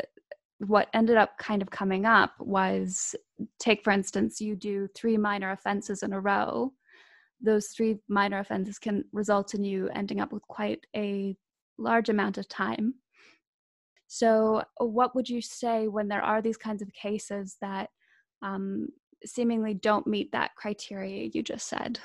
what 0.59 0.89
ended 0.93 1.17
up 1.17 1.37
kind 1.37 1.61
of 1.61 1.69
coming 1.69 2.05
up 2.05 2.33
was 2.39 3.15
take, 3.59 3.83
for 3.83 3.91
instance, 3.91 4.41
you 4.41 4.55
do 4.55 4.87
three 4.95 5.17
minor 5.17 5.51
offenses 5.51 6.03
in 6.03 6.13
a 6.13 6.19
row. 6.19 6.71
Those 7.41 7.67
three 7.67 7.97
minor 8.07 8.39
offenses 8.39 8.77
can 8.77 9.03
result 9.11 9.53
in 9.53 9.63
you 9.63 9.89
ending 9.89 10.19
up 10.19 10.31
with 10.31 10.43
quite 10.47 10.85
a 10.95 11.35
large 11.77 12.09
amount 12.09 12.37
of 12.37 12.47
time. 12.47 12.95
So, 14.13 14.61
what 14.77 15.15
would 15.15 15.29
you 15.29 15.41
say 15.41 15.87
when 15.87 16.09
there 16.09 16.21
are 16.21 16.41
these 16.41 16.57
kinds 16.57 16.81
of 16.81 16.91
cases 16.91 17.55
that 17.61 17.89
um, 18.41 18.89
seemingly 19.23 19.73
don't 19.73 20.05
meet 20.05 20.33
that 20.33 20.53
criteria 20.57 21.29
you 21.31 21.41
just 21.41 21.69
said? 21.69 21.97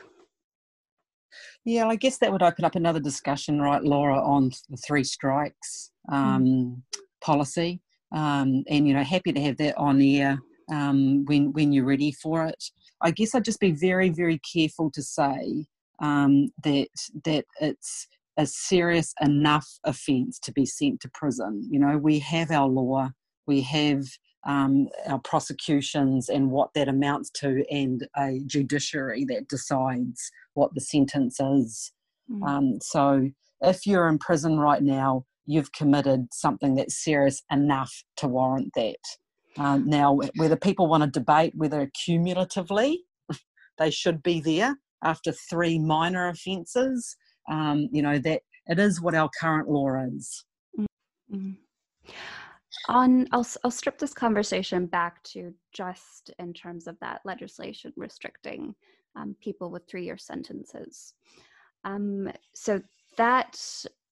Yeah, 1.65 1.89
I 1.89 1.97
guess 1.97 2.19
that 2.19 2.31
would 2.31 2.45
open 2.45 2.65
up 2.65 2.77
another 2.77 3.01
discussion, 3.01 3.61
right, 3.61 3.83
Laura, 3.83 4.23
on 4.23 4.53
the 4.71 4.77
three 4.77 5.03
strikes 5.03 5.91
mm. 6.09 6.15
um, 6.15 6.45
mm. 6.45 6.77
policy 7.25 7.81
um, 8.13 8.63
and 8.69 8.87
you 8.87 8.95
know 8.95 9.03
happy 9.03 9.33
to 9.33 9.41
have 9.41 9.57
that 9.57 9.77
on 9.77 10.01
air 10.01 10.39
um, 10.73 11.25
when 11.25 11.53
when 11.55 11.73
you're 11.73 11.85
ready 11.85 12.13
for 12.13 12.47
it. 12.47 12.63
I 13.01 13.11
guess 13.11 13.35
I'd 13.35 13.45
just 13.45 13.59
be 13.59 13.73
very 13.73 14.11
very 14.11 14.41
careful 14.55 14.93
to 14.93 15.03
say 15.03 15.67
um, 16.01 16.51
that 16.63 16.87
that 17.25 17.47
it's 17.61 18.07
a 18.37 18.47
serious 18.47 19.15
enough 19.21 19.67
offence 19.85 20.39
to 20.41 20.53
be 20.53 20.67
sent 20.67 21.01
to 21.01 21.11
prison. 21.15 21.67
You 21.71 21.81
know 21.81 21.99
we 21.99 22.19
have 22.21 22.51
our 22.51 22.69
law, 22.69 23.11
we 23.47 23.63
have 23.63 24.05
um, 24.47 24.89
our 25.09 25.19
prosecutions 25.19 26.29
and 26.29 26.51
what 26.51 26.71
that 26.75 26.89
amounts 26.89 27.31
to, 27.31 27.65
and 27.71 28.07
a 28.17 28.41
judiciary 28.47 29.25
that 29.29 29.49
decides 29.49 30.31
what 30.55 30.73
the 30.75 30.81
sentence 30.81 31.41
is. 31.41 31.93
Mm. 32.31 32.47
Um, 32.47 32.79
so 32.81 33.29
if 33.61 33.87
you're 33.87 34.09
in 34.09 34.19
prison 34.19 34.59
right 34.59 34.83
now, 34.83 35.25
you've 35.47 35.73
committed 35.73 36.27
something 36.33 36.75
that's 36.75 37.03
serious 37.03 37.43
enough 37.51 37.93
to 38.19 38.29
warrant 38.29 38.73
that. 38.75 38.97
Um, 39.59 39.89
now, 39.89 40.19
whether 40.37 40.57
people 40.57 40.87
want 40.87 41.03
to 41.03 41.11
debate 41.11 41.55
whether 41.57 41.91
cumulatively 42.05 43.05
they 43.79 43.91
should 43.91 44.23
be 44.23 44.41
there 44.41 44.77
after 45.03 45.33
three 45.33 45.79
minor 45.79 46.29
offences, 46.29 47.17
um, 47.49 47.89
you 47.93 48.03
know, 48.03 48.19
that 48.19 48.43
it 48.67 48.79
is 48.79 49.01
what 49.01 49.15
our 49.15 49.31
current 49.41 49.69
law 49.69 50.03
is. 50.05 50.45
Mm-hmm. 50.79 51.53
On, 52.89 53.27
I'll, 53.33 53.47
I'll 53.65 53.71
strip 53.71 53.99
this 53.99 54.15
conversation 54.15 54.87
back 54.87 55.23
to 55.25 55.53
just 55.73 56.31
in 56.39 56.53
terms 56.53 56.87
of 56.87 56.99
that 57.01 57.21
legislation 57.25 57.93
restricting 57.97 58.75
um, 59.17 59.35
people 59.41 59.71
with 59.71 59.89
three 59.89 60.05
year 60.05 60.19
sentences. 60.19 61.15
Um, 61.85 62.31
so 62.55 62.81
that 63.17 63.61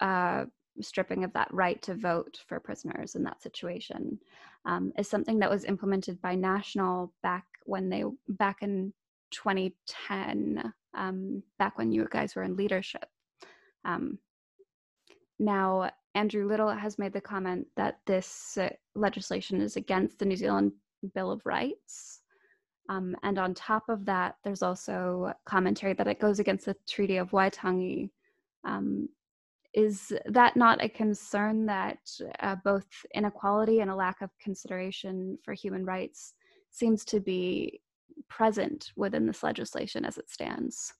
uh, 0.01 0.45
stripping 0.81 1.25
of 1.25 1.33
that 1.35 1.53
right 1.53 1.81
to 1.83 1.95
vote 1.95 2.39
for 2.49 2.59
prisoners 2.59 3.15
in 3.15 3.23
that 3.25 3.43
situation 3.43 4.19
um, 4.65 4.93
is 4.99 5.09
something 5.09 5.39
that 5.39 5.51
was 5.51 5.65
implemented 5.65 6.21
by 6.21 6.35
National 6.35 7.13
back 7.23 7.45
when 7.67 7.89
they 7.89 8.05
back 8.29 8.59
in 8.63 8.93
2010, 9.31 10.73
um, 10.95 11.43
back 11.59 11.79
when 11.79 11.93
you 11.93 12.07
guys 12.11 12.35
were 12.35 12.43
in 12.43 12.57
leadership. 12.57 13.07
Um, 13.85 14.19
now, 15.39 15.91
Andrew 16.15 16.47
Little 16.47 16.71
has 16.71 16.99
made 16.99 17.13
the 17.13 17.21
comment 17.21 17.67
that 17.77 17.99
this 18.07 18.57
uh, 18.57 18.71
legislation 18.95 19.61
is 19.61 19.77
against 19.77 20.19
the 20.19 20.25
New 20.25 20.37
Zealand 20.37 20.73
Bill 21.15 21.31
of 21.31 21.45
Rights. 21.45 22.21
Um, 22.89 23.17
and 23.23 23.39
on 23.39 23.55
top 23.55 23.89
of 23.89 24.05
that, 24.05 24.37
there's 24.45 24.63
also 24.63 25.33
commentary 25.47 25.95
that 25.95 26.07
it 26.07 26.21
goes 26.21 26.39
against 26.39 26.67
the 26.67 26.77
Treaty 26.87 27.17
of 27.17 27.31
Waitangi, 27.31 28.11
um, 28.65 29.09
is 29.75 30.13
that 30.27 30.57
not 30.57 30.83
a 30.83 30.89
concern 30.89 31.67
that 31.67 31.99
uh, 32.41 32.57
both 32.65 32.87
inequality 33.13 33.81
and 33.81 33.91
a 33.91 33.95
lack 33.95 34.23
of 34.23 34.31
consideration 34.41 35.37
for 35.45 35.53
human 35.53 35.85
rights 35.85 36.35
seems 36.71 37.05
to 37.07 37.19
be 37.19 37.81
present 38.29 38.93
within 38.97 39.27
this 39.27 39.43
legislation 39.43 40.05
as 40.05 40.17
it 40.17 40.31
stands? 40.31 40.95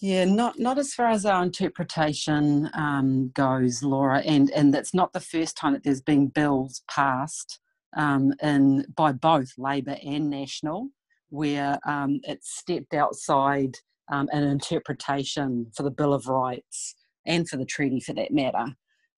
Yeah, 0.00 0.24
not 0.26 0.58
not 0.58 0.78
as 0.78 0.92
far 0.92 1.08
as 1.08 1.24
our 1.24 1.42
interpretation 1.42 2.68
um, 2.74 3.30
goes, 3.30 3.82
Laura, 3.82 4.20
and 4.20 4.50
and 4.50 4.72
that's 4.72 4.92
not 4.92 5.12
the 5.12 5.20
first 5.20 5.56
time 5.56 5.72
that 5.72 5.84
there's 5.84 6.02
been 6.02 6.26
bills 6.28 6.82
passed 6.90 7.60
um, 7.96 8.34
in 8.42 8.84
by 8.94 9.12
both 9.12 9.52
Labour 9.56 9.96
and 10.04 10.28
National 10.28 10.90
where 11.30 11.78
um, 11.86 12.20
it 12.24 12.44
stepped 12.44 12.94
outside 12.94 13.76
um, 14.10 14.28
an 14.32 14.44
interpretation 14.44 15.66
for 15.76 15.82
the 15.82 15.90
Bill 15.90 16.14
of 16.14 16.26
Rights 16.26 16.94
and 17.26 17.48
for 17.48 17.56
the 17.56 17.64
treaty 17.64 18.00
for 18.00 18.12
that 18.14 18.32
matter. 18.32 18.66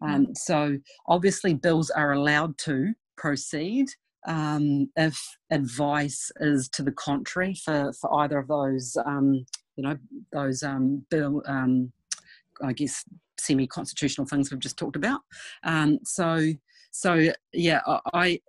Um, 0.01 0.27
mm. 0.27 0.37
so 0.37 0.79
obviously, 1.07 1.55
bills 1.55 1.91
are 1.91 2.13
allowed 2.13 2.57
to 2.59 2.95
proceed 3.17 3.89
um, 4.27 4.91
if 4.97 5.21
advice 5.51 6.31
is 6.41 6.69
to 6.71 6.83
the 6.83 6.93
contrary 6.93 7.55
for, 7.55 7.93
for 8.01 8.13
either 8.21 8.39
of 8.39 8.49
those, 8.49 8.97
um, 9.05 9.45
you 9.79 9.85
know, 9.85 9.97
those 10.33 10.63
um, 10.65 11.07
bill, 11.09 11.41
um, 11.47 11.93
I 12.63 12.73
guess, 12.73 13.05
semi-constitutional 13.39 14.27
things 14.27 14.51
we've 14.51 14.59
just 14.59 14.77
talked 14.77 14.97
about. 14.97 15.21
Um, 15.63 16.01
so, 16.05 16.53
so 16.91 17.33
yeah, 17.53 17.81
I 18.13 18.41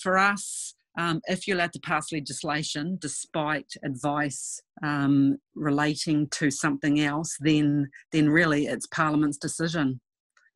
for 0.00 0.16
us, 0.16 0.74
um, 0.96 1.20
if 1.26 1.46
you're 1.46 1.58
allowed 1.58 1.74
to 1.74 1.80
pass 1.80 2.10
legislation 2.10 2.96
despite 3.00 3.70
advice 3.84 4.62
um, 4.82 5.36
relating 5.54 6.26
to 6.30 6.50
something 6.50 7.00
else, 7.00 7.36
then 7.38 7.90
then 8.10 8.30
really 8.30 8.66
it's 8.66 8.86
Parliament's 8.86 9.38
decision, 9.38 10.00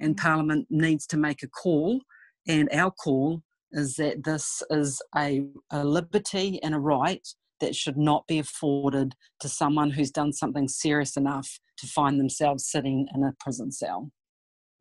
and. 0.01 0.17
Parliament 0.17 0.67
needs 0.71 1.07
to 1.09 1.19
make 1.19 1.43
a 1.43 1.49
call. 1.49 2.01
And 2.49 2.69
our 2.73 2.91
call 2.91 3.43
is 3.73 3.95
that 3.97 4.25
this 4.25 4.63
is 4.71 5.01
a, 5.17 5.45
a 5.71 5.85
liberty 5.85 6.61
and 6.63 6.75
a 6.75 6.79
right 6.79 7.27
that 7.63 7.77
should 7.77 7.97
not 7.97 8.27
be 8.27 8.41
afforded 8.41 9.15
to 9.41 9.49
someone 9.49 9.91
who's 9.91 10.11
done 10.11 10.33
something 10.33 10.69
serious 10.69 11.17
enough 11.17 11.61
to 11.79 11.87
find 11.87 12.19
themselves 12.21 12.69
sitting 12.69 13.07
in 13.15 13.23
a 13.23 13.33
prison 13.39 13.71
cell. 13.71 14.11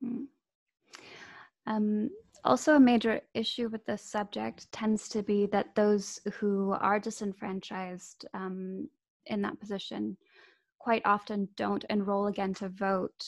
Mm. 0.04 0.26
Um, 1.68 2.10
also, 2.44 2.76
a 2.76 2.80
major 2.80 3.22
issue 3.36 3.70
with 3.70 3.86
this 3.86 4.02
subject 4.02 4.70
tends 4.72 5.08
to 5.10 5.22
be 5.22 5.46
that 5.48 5.76
those 5.76 6.20
who 6.34 6.72
are 6.72 7.00
disenfranchised 7.00 8.26
um, 8.34 8.90
in 9.28 9.44
that 9.44 9.60
position 9.60 10.18
quite 10.80 11.04
often 11.06 11.48
don't 11.56 11.86
enroll 11.92 12.28
again 12.28 12.54
to 12.56 12.70
vote. 12.70 13.24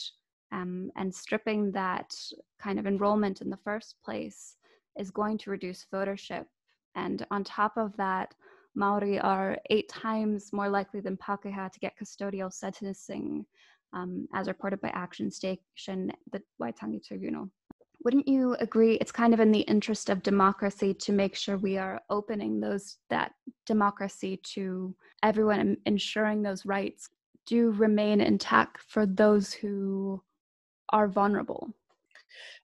Um, 0.51 0.91
and 0.97 1.13
stripping 1.13 1.71
that 1.71 2.13
kind 2.59 2.79
of 2.79 2.87
enrollment 2.87 3.41
in 3.41 3.49
the 3.49 3.63
first 3.63 3.95
place 4.03 4.57
is 4.99 5.11
going 5.11 5.37
to 5.39 5.51
reduce 5.51 5.85
votership. 5.93 6.45
And 6.95 7.25
on 7.31 7.43
top 7.43 7.77
of 7.77 7.95
that, 7.97 8.33
Maori 8.75 9.19
are 9.19 9.57
eight 9.69 9.89
times 9.89 10.51
more 10.53 10.69
likely 10.69 10.99
than 10.99 11.17
Pākehā 11.17 11.71
to 11.71 11.79
get 11.79 11.97
custodial 11.97 12.51
sentencing, 12.51 13.45
um, 13.93 14.27
as 14.33 14.47
reported 14.47 14.81
by 14.81 14.89
Action 14.89 15.29
Station, 15.29 16.11
the 16.31 16.41
Waitangi 16.61 17.03
Tribunal 17.05 17.49
wouldn't 18.03 18.27
you 18.27 18.55
agree 18.59 18.95
it's 18.95 19.11
kind 19.11 19.33
of 19.33 19.39
in 19.39 19.51
the 19.51 19.61
interest 19.61 20.09
of 20.09 20.23
democracy 20.23 20.93
to 20.93 21.11
make 21.11 21.35
sure 21.35 21.57
we 21.57 21.77
are 21.77 22.01
opening 22.09 22.59
those 22.59 22.97
that 23.09 23.31
democracy 23.65 24.39
to 24.43 24.93
everyone 25.23 25.77
ensuring 25.85 26.41
those 26.41 26.65
rights 26.65 27.09
do 27.45 27.71
remain 27.71 28.21
intact 28.21 28.81
for 28.87 29.05
those 29.05 29.53
who 29.53 30.21
are 30.89 31.07
vulnerable? 31.07 31.73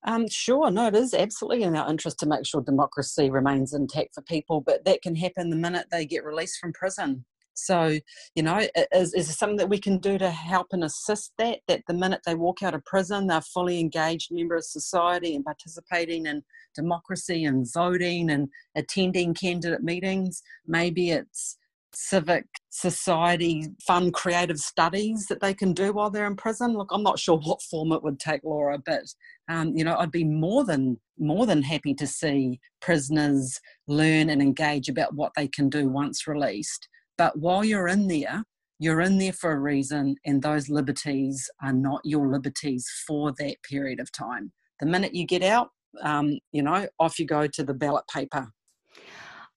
Um, 0.06 0.28
sure, 0.30 0.72
no, 0.72 0.88
it 0.88 0.96
is 0.96 1.14
absolutely 1.14 1.64
in 1.64 1.76
our 1.76 1.90
interest 1.90 2.20
to 2.20 2.26
make 2.26 2.46
sure 2.46 2.62
democracy 2.62 3.30
remains 3.30 3.74
intact 3.74 4.16
for 4.16 4.22
people, 4.22 4.62
but 4.62 4.86
that 4.86 5.02
can 5.02 5.16
happen 5.16 5.50
the 5.50 5.56
minute 5.56 5.88
they 5.92 6.06
get 6.06 6.24
released 6.24 6.60
from 6.60 6.74
prison. 6.74 7.26
So, 7.54 8.00
you 8.36 8.44
know, 8.44 8.66
is, 8.94 9.14
is 9.14 9.28
there 9.28 9.36
something 9.36 9.58
that 9.58 9.70
we 9.70 9.80
can 9.80 9.98
do 9.98 10.18
to 10.18 10.30
help 10.30 10.68
and 10.72 10.84
assist 10.84 11.34
that? 11.38 11.60
That 11.68 11.82
the 11.88 11.94
minute 11.94 12.22
they 12.26 12.36
walk 12.36 12.64
out 12.64 12.74
of 12.74 12.86
prison, 12.86 13.28
they're 13.28 13.42
fully 13.42 13.80
engaged 13.80 14.32
member 14.32 14.56
of 14.56 14.64
society 14.64 15.36
and 15.36 15.44
participating 15.44 16.26
in 16.26 16.44
democracy 16.76 17.44
and 17.46 17.68
voting 17.74 18.30
and 18.30 18.48
attending 18.76 19.34
candidate 19.34 19.84
meetings. 19.84 20.42
Maybe 20.66 21.12
it's 21.12 21.58
civic 21.94 22.46
society 22.70 23.68
fun 23.86 24.12
creative 24.12 24.60
studies 24.60 25.26
that 25.28 25.42
they 25.42 25.54
can 25.54 25.74
do 25.74 25.92
while 25.92 26.10
they're 26.10 26.28
in 26.28 26.36
prison? 26.36 26.74
Look 26.74 26.90
i'm 26.92 27.04
not 27.04 27.20
sure 27.20 27.38
what 27.38 27.62
form 27.62 27.92
it 27.92 28.04
would 28.04 28.20
take 28.20 28.44
laura 28.44 28.78
but 28.86 29.04
um, 29.50 29.76
you 29.76 29.84
know 29.84 29.98
i'd 29.98 30.12
be 30.12 30.24
more 30.24 30.64
than 30.64 30.98
more 31.18 31.46
than 31.46 31.62
happy 31.62 31.94
to 31.94 32.08
see 32.08 32.60
prisoners 32.82 33.60
learn 33.88 34.30
and 34.30 34.42
engage 34.42 34.90
about 34.90 35.14
what 35.16 35.34
they 35.36 35.48
can 35.48 35.70
do 35.70 35.90
once 35.90 36.28
released. 36.28 36.88
But 37.18 37.38
while 37.38 37.66
you're 37.66 37.88
in 37.88 38.08
there 38.08 38.44
you're 38.82 39.02
in 39.02 39.18
there 39.18 39.34
for 39.34 39.52
a 39.52 39.60
reason 39.60 40.16
and 40.26 40.42
those 40.42 40.70
liberties 40.70 41.50
are 41.62 41.74
not 41.74 42.00
your 42.06 42.30
liberties 42.30 42.88
for 43.06 43.34
that 43.38 43.58
period 43.70 44.00
of 44.00 44.10
time. 44.14 44.54
The 44.80 44.86
minute 44.86 45.14
you 45.14 45.26
get 45.26 45.44
out 45.44 45.70
um, 46.02 46.38
you 46.52 46.62
know 46.62 46.88
off 47.00 47.20
you 47.20 47.26
go 47.26 47.48
to 47.48 47.64
the 47.64 47.74
ballot 47.74 48.06
paper 48.14 48.48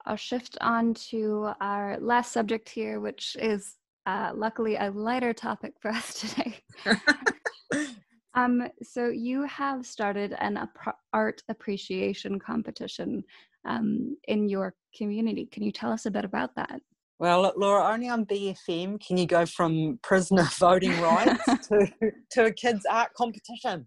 I'll 0.06 0.16
shift 0.16 0.58
on 0.60 0.94
to 1.10 1.52
our 1.60 1.98
last 2.00 2.32
subject 2.32 2.68
here, 2.68 3.00
which 3.00 3.36
is 3.38 3.76
uh, 4.06 4.32
luckily 4.34 4.76
a 4.76 4.90
lighter 4.90 5.32
topic 5.32 5.74
for 5.80 5.90
us 5.90 6.14
today. 6.20 6.58
um, 8.34 8.68
so, 8.82 9.08
you 9.08 9.44
have 9.44 9.86
started 9.86 10.34
an 10.40 10.68
art 11.12 11.42
appreciation 11.48 12.38
competition 12.38 13.22
um, 13.66 14.16
in 14.28 14.48
your 14.48 14.74
community. 14.96 15.46
Can 15.52 15.62
you 15.62 15.72
tell 15.72 15.92
us 15.92 16.06
a 16.06 16.10
bit 16.10 16.24
about 16.24 16.54
that? 16.56 16.80
Well, 17.18 17.52
Laura, 17.56 17.92
only 17.92 18.08
on 18.08 18.26
BFM 18.26 19.00
can 19.06 19.16
you 19.16 19.26
go 19.26 19.46
from 19.46 20.00
prisoner 20.02 20.42
voting 20.58 21.00
rights 21.00 21.44
to, 21.68 21.86
to 22.32 22.46
a 22.46 22.52
kids' 22.52 22.84
art 22.90 23.10
competition. 23.16 23.86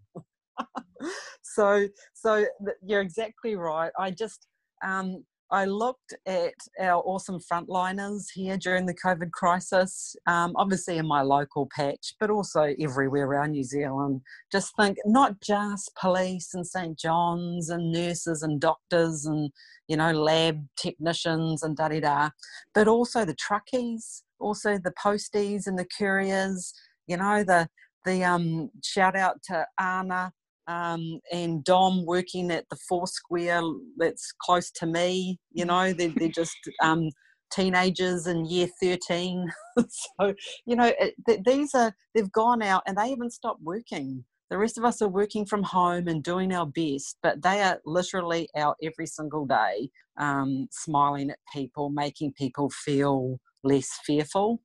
so, 1.44 1.86
so 2.14 2.46
you're 2.82 3.02
exactly 3.02 3.58
right. 3.58 3.92
I 4.00 4.12
just 4.12 4.48
um, 4.86 5.26
I 5.52 5.66
looked 5.66 6.14
at 6.26 6.54
our 6.80 7.04
awesome 7.06 7.40
frontliners 7.40 8.26
here 8.34 8.58
during 8.58 8.86
the 8.86 8.96
COVID 8.96 9.32
crisis, 9.32 10.16
um, 10.26 10.54
obviously 10.56 10.98
in 10.98 11.08
my 11.08 11.22
local 11.22 11.70
patch, 11.76 12.16
but 12.20 12.32
also 12.32 12.74
everywhere 12.80 13.28
around 13.28 13.52
New 13.52 13.64
Zealand. 13.64 14.22
Just 14.52 14.76
think 14.76 14.98
not 15.06 15.40
just 15.42 15.96
police 15.96 16.54
and 16.54 16.66
St. 16.66 16.98
John's 16.98 17.70
and 17.70 17.92
nurses 17.92 18.42
and 18.42 18.60
doctors 18.60 19.26
and, 19.26 19.52
you 19.88 19.98
know, 19.98 20.12
lab 20.12 20.66
technicians 20.78 21.62
and 21.62 21.78
da 21.78 21.90
da 21.90 22.00
da, 22.00 22.30
but 22.74 22.88
also 22.88 23.24
the 23.24 23.36
truckies, 23.36 24.24
also 24.40 24.80
the 24.80 24.94
posties 25.02 25.68
and 25.68 25.78
the 25.78 25.88
couriers, 25.98 26.74
you 27.06 27.18
know, 27.18 27.44
the, 27.44 27.70
the 28.04 28.24
um, 28.24 28.72
shout 28.84 29.16
out 29.16 29.44
to 29.44 29.66
Anna 29.80 30.34
um, 30.68 31.20
and 31.32 31.64
Dom 31.64 32.06
working 32.06 32.52
at 32.52 32.66
the 32.70 32.78
Foursquare 32.90 33.62
that's 33.98 34.32
close 34.42 34.72
to 34.72 34.86
me. 34.86 35.40
You 35.52 35.66
know, 35.66 35.94
they're, 35.94 36.14
they're 36.16 36.30
just 36.30 36.58
um, 36.82 37.10
teenagers 37.52 38.28
in 38.28 38.46
year 38.46 38.68
13. 38.82 39.52
so, 39.78 40.34
you 40.66 40.76
know, 40.76 40.92
it, 41.00 41.46
these 41.46 41.74
are, 41.76 41.94
they've 42.14 42.32
gone 42.32 42.62
out 42.62 42.84
and 42.88 42.98
they 42.98 43.10
haven't 43.10 43.34
stopped 43.34 43.62
working. 43.62 44.24
The 44.50 44.58
rest 44.58 44.78
of 44.78 44.86
us 44.86 45.02
are 45.02 45.10
working 45.10 45.46
from 45.46 45.64
home 45.64 46.08
and 46.08 46.24
doing 46.24 46.54
our 46.54 46.68
best, 46.68 47.18
but 47.24 47.42
they 47.42 47.62
are 47.62 47.80
literally 47.86 48.48
out 48.56 48.78
every 48.82 49.08
single 49.08 49.46
day, 49.46 49.90
um, 50.18 50.68
smiling 50.72 51.32
at 51.32 51.40
people, 51.52 51.90
making 51.90 52.34
people 52.34 52.70
feel 52.70 53.40
less 53.64 53.90
fearful 54.06 54.62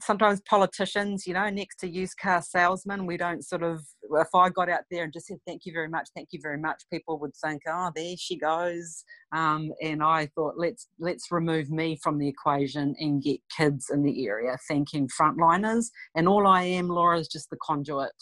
sometimes 0.00 0.40
politicians, 0.48 1.26
you 1.26 1.34
know, 1.34 1.48
next 1.50 1.76
to 1.80 1.88
used 1.88 2.16
car 2.18 2.42
salesmen, 2.42 3.06
we 3.06 3.16
don't 3.16 3.44
sort 3.44 3.62
of, 3.62 3.84
if 4.12 4.28
I 4.34 4.48
got 4.48 4.68
out 4.68 4.82
there 4.90 5.04
and 5.04 5.12
just 5.12 5.26
said, 5.26 5.38
thank 5.46 5.62
you 5.64 5.72
very 5.72 5.88
much, 5.88 6.08
thank 6.14 6.28
you 6.32 6.40
very 6.42 6.58
much, 6.58 6.82
people 6.92 7.18
would 7.18 7.36
think, 7.36 7.62
oh, 7.68 7.90
there 7.94 8.14
she 8.18 8.36
goes. 8.36 9.04
Um, 9.32 9.72
and 9.82 10.02
I 10.02 10.26
thought, 10.34 10.54
let's, 10.56 10.88
let's 10.98 11.30
remove 11.30 11.70
me 11.70 11.98
from 12.02 12.18
the 12.18 12.28
equation 12.28 12.94
and 12.98 13.22
get 13.22 13.40
kids 13.56 13.90
in 13.90 14.02
the 14.02 14.26
area 14.26 14.56
thanking 14.68 15.08
frontliners. 15.08 15.86
And 16.14 16.28
all 16.28 16.46
I 16.46 16.62
am, 16.62 16.88
Laura, 16.88 17.18
is 17.18 17.28
just 17.28 17.50
the 17.50 17.58
conduit. 17.62 18.12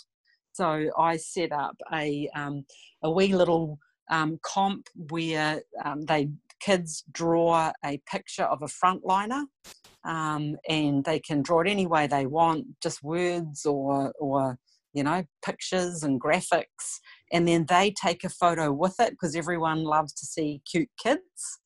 So 0.53 0.91
I 0.99 1.17
set 1.17 1.53
up 1.53 1.77
a, 1.93 2.29
um, 2.35 2.65
a 3.03 3.11
wee 3.11 3.35
little 3.35 3.79
um, 4.11 4.39
comp 4.43 4.89
where 5.09 5.63
um, 5.85 6.05
they 6.07 6.31
kids 6.61 7.05
draw 7.13 7.73
a 7.85 8.01
picture 8.11 8.45
of 8.45 8.63
a 8.63 8.67
frontliner 8.67 9.45
um, 10.05 10.57
and 10.69 11.05
they 11.05 11.19
can 11.21 11.43
draw 11.43 11.61
it 11.61 11.69
any 11.69 11.87
way 11.87 12.07
they 12.07 12.27
want, 12.27 12.67
just 12.83 13.03
words 13.03 13.67
or, 13.67 14.13
or 14.19 14.59
you 14.93 15.03
know, 15.03 15.25
pictures 15.45 16.03
and 16.03 16.21
graphics. 16.21 17.01
And 17.33 17.47
then 17.47 17.67
they 17.69 17.93
take 17.93 18.25
a 18.25 18.29
photo 18.29 18.73
with 18.73 18.99
it 18.99 19.11
because 19.11 19.37
everyone 19.37 19.85
loves 19.85 20.13
to 20.15 20.27
see 20.27 20.63
cute 20.71 20.91
kids. 21.03 21.61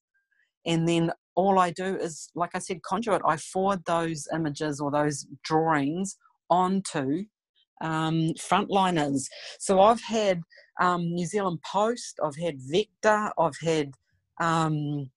And 0.66 0.88
then 0.88 1.12
all 1.34 1.58
I 1.58 1.70
do 1.70 1.96
is, 1.96 2.30
like 2.34 2.50
I 2.54 2.58
said, 2.58 2.82
conduit. 2.82 3.22
I 3.26 3.36
forward 3.36 3.84
those 3.86 4.28
images 4.32 4.80
or 4.80 4.90
those 4.90 5.26
drawings 5.42 6.16
onto 6.50 7.24
um, 7.80 8.32
frontliners. 8.38 9.24
So 9.58 9.80
I've 9.80 10.02
had 10.02 10.42
um, 10.80 11.14
New 11.14 11.26
Zealand 11.26 11.60
Post, 11.70 12.18
I've 12.22 12.36
had 12.36 12.56
Vector, 12.60 13.30
I've 13.38 13.58
had 13.62 13.92
um, 14.40 15.10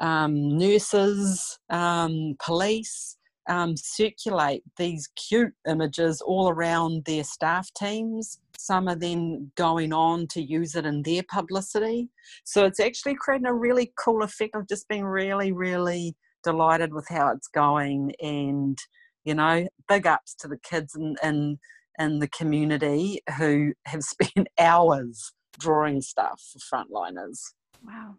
um, 0.00 0.56
nurses, 0.56 1.58
um, 1.68 2.34
police 2.44 3.16
um, 3.50 3.76
circulate 3.76 4.62
these 4.76 5.08
cute 5.16 5.52
images 5.68 6.20
all 6.20 6.48
around 6.48 7.04
their 7.04 7.24
staff 7.24 7.68
teams. 7.76 8.38
Some 8.56 8.88
are 8.88 8.96
then 8.96 9.50
going 9.56 9.92
on 9.92 10.28
to 10.28 10.42
use 10.42 10.76
it 10.76 10.86
in 10.86 11.02
their 11.02 11.22
publicity. 11.28 12.08
So 12.44 12.64
it's 12.64 12.80
actually 12.80 13.16
creating 13.16 13.46
a 13.46 13.54
really 13.54 13.92
cool 13.98 14.22
effect. 14.22 14.54
I've 14.54 14.68
just 14.68 14.88
been 14.88 15.04
really, 15.04 15.50
really 15.50 16.14
delighted 16.44 16.94
with 16.94 17.06
how 17.08 17.32
it's 17.32 17.48
going. 17.48 18.12
And, 18.20 18.78
you 19.24 19.34
know, 19.34 19.66
big 19.88 20.06
ups 20.06 20.34
to 20.36 20.48
the 20.48 20.58
kids 20.58 20.94
in, 20.94 21.16
in, 21.22 21.58
in 21.98 22.20
the 22.20 22.28
community 22.28 23.20
who 23.36 23.72
have 23.86 24.02
spent 24.04 24.46
hours 24.58 25.32
drawing 25.58 26.02
stuff 26.02 26.40
for 26.52 26.84
frontliners. 26.84 27.40
Wow. 27.84 28.14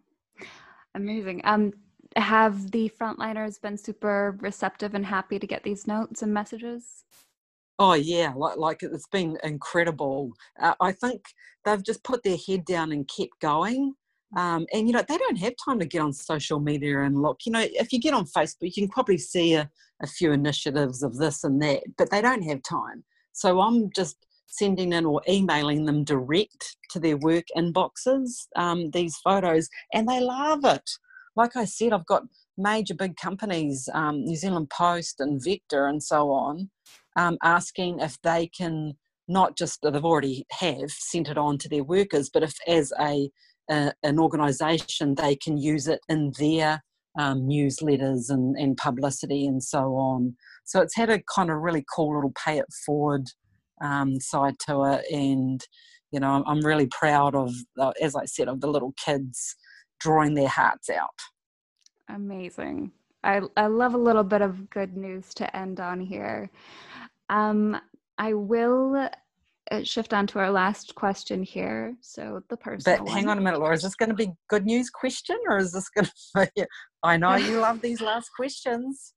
Amazing. 0.94 1.40
Um, 1.44 1.72
have 2.16 2.70
the 2.70 2.90
frontliners 3.00 3.60
been 3.60 3.78
super 3.78 4.36
receptive 4.40 4.94
and 4.94 5.06
happy 5.06 5.38
to 5.38 5.46
get 5.46 5.62
these 5.62 5.86
notes 5.86 6.22
and 6.22 6.32
messages? 6.32 7.04
Oh 7.78 7.94
yeah, 7.94 8.32
like, 8.36 8.58
like 8.58 8.82
it's 8.82 9.08
been 9.08 9.38
incredible. 9.42 10.32
Uh, 10.60 10.74
I 10.80 10.92
think 10.92 11.22
they've 11.64 11.82
just 11.82 12.04
put 12.04 12.22
their 12.22 12.36
head 12.46 12.64
down 12.64 12.92
and 12.92 13.08
kept 13.08 13.40
going. 13.40 13.94
Um, 14.36 14.66
and 14.72 14.86
you 14.86 14.94
know 14.94 15.02
they 15.06 15.18
don't 15.18 15.38
have 15.38 15.54
time 15.62 15.78
to 15.78 15.86
get 15.86 16.00
on 16.00 16.12
social 16.12 16.60
media 16.60 17.02
and 17.02 17.20
look. 17.20 17.40
You 17.44 17.52
know, 17.52 17.66
if 17.66 17.92
you 17.92 18.00
get 18.00 18.14
on 18.14 18.26
Facebook, 18.26 18.74
you 18.76 18.82
can 18.82 18.88
probably 18.88 19.18
see 19.18 19.54
a, 19.54 19.70
a 20.02 20.06
few 20.06 20.32
initiatives 20.32 21.02
of 21.02 21.16
this 21.16 21.44
and 21.44 21.60
that, 21.62 21.82
but 21.98 22.10
they 22.10 22.22
don't 22.22 22.42
have 22.42 22.62
time. 22.62 23.04
So 23.32 23.60
I'm 23.60 23.90
just 23.94 24.26
sending 24.52 24.92
in 24.92 25.06
or 25.06 25.22
emailing 25.28 25.86
them 25.86 26.04
direct 26.04 26.76
to 26.90 27.00
their 27.00 27.16
work 27.16 27.44
inboxes 27.56 28.46
um, 28.54 28.90
these 28.90 29.16
photos, 29.16 29.68
and 29.92 30.06
they 30.06 30.20
love 30.20 30.64
it. 30.64 30.88
Like 31.34 31.56
I 31.56 31.64
said, 31.64 31.92
I've 31.92 32.06
got 32.06 32.24
major 32.58 32.94
big 32.94 33.16
companies, 33.16 33.88
um, 33.94 34.24
New 34.24 34.36
Zealand 34.36 34.68
Post 34.68 35.20
and 35.20 35.42
Vector 35.42 35.86
and 35.86 36.02
so 36.02 36.30
on, 36.30 36.70
um, 37.16 37.38
asking 37.42 38.00
if 38.00 38.20
they 38.22 38.46
can 38.46 38.92
not 39.26 39.56
just 39.56 39.80
they've 39.82 40.04
already 40.04 40.44
have 40.50 40.90
sent 40.90 41.28
it 41.28 41.38
on 41.38 41.56
to 41.56 41.68
their 41.68 41.84
workers, 41.84 42.28
but 42.28 42.42
if 42.42 42.54
as 42.68 42.92
a, 43.00 43.30
a 43.70 43.92
an 44.02 44.18
organisation 44.18 45.14
they 45.14 45.34
can 45.34 45.56
use 45.56 45.88
it 45.88 46.00
in 46.10 46.32
their 46.38 46.82
um, 47.18 47.42
newsletters 47.42 48.28
and, 48.28 48.56
and 48.56 48.76
publicity 48.76 49.46
and 49.46 49.62
so 49.62 49.94
on. 49.94 50.36
So 50.64 50.80
it's 50.80 50.96
had 50.96 51.08
a 51.08 51.22
kind 51.34 51.50
of 51.50 51.58
really 51.58 51.84
cool 51.94 52.14
little 52.14 52.32
pay 52.44 52.58
it 52.58 52.66
forward 52.84 53.28
um, 53.82 54.20
side 54.20 54.54
to 54.66 54.84
it. 54.84 55.04
And, 55.12 55.64
you 56.10 56.20
know, 56.20 56.42
I'm 56.46 56.60
really 56.60 56.86
proud 56.86 57.34
of, 57.34 57.52
as 58.00 58.16
I 58.16 58.24
said, 58.24 58.48
of 58.48 58.60
the 58.60 58.68
little 58.68 58.94
kids 59.02 59.56
drawing 60.00 60.34
their 60.34 60.48
hearts 60.48 60.88
out. 60.90 61.18
Amazing. 62.08 62.92
I, 63.24 63.42
I 63.56 63.66
love 63.66 63.94
a 63.94 63.98
little 63.98 64.24
bit 64.24 64.42
of 64.42 64.68
good 64.70 64.96
news 64.96 65.32
to 65.34 65.56
end 65.56 65.80
on 65.80 66.00
here. 66.00 66.50
Um, 67.28 67.80
I 68.18 68.34
will 68.34 69.08
uh, 69.70 69.82
shift 69.84 70.12
on 70.12 70.26
to 70.28 70.38
our 70.38 70.50
last 70.50 70.94
question 70.94 71.42
here. 71.42 71.94
So 72.00 72.42
the 72.48 72.56
person. 72.56 72.96
But 72.98 73.08
hang 73.08 73.28
on 73.28 73.38
a 73.38 73.40
minute, 73.40 73.60
Laura. 73.60 73.74
Is 73.74 73.82
this 73.82 73.94
going 73.94 74.10
to 74.10 74.14
be 74.14 74.32
good 74.48 74.66
news 74.66 74.90
question, 74.90 75.36
or 75.48 75.58
is 75.58 75.72
this 75.72 75.88
going 75.88 76.06
to 76.36 76.50
be? 76.56 76.64
I 77.02 77.16
know 77.16 77.36
you 77.36 77.60
love 77.60 77.80
these 77.80 78.00
last 78.00 78.30
questions. 78.36 79.14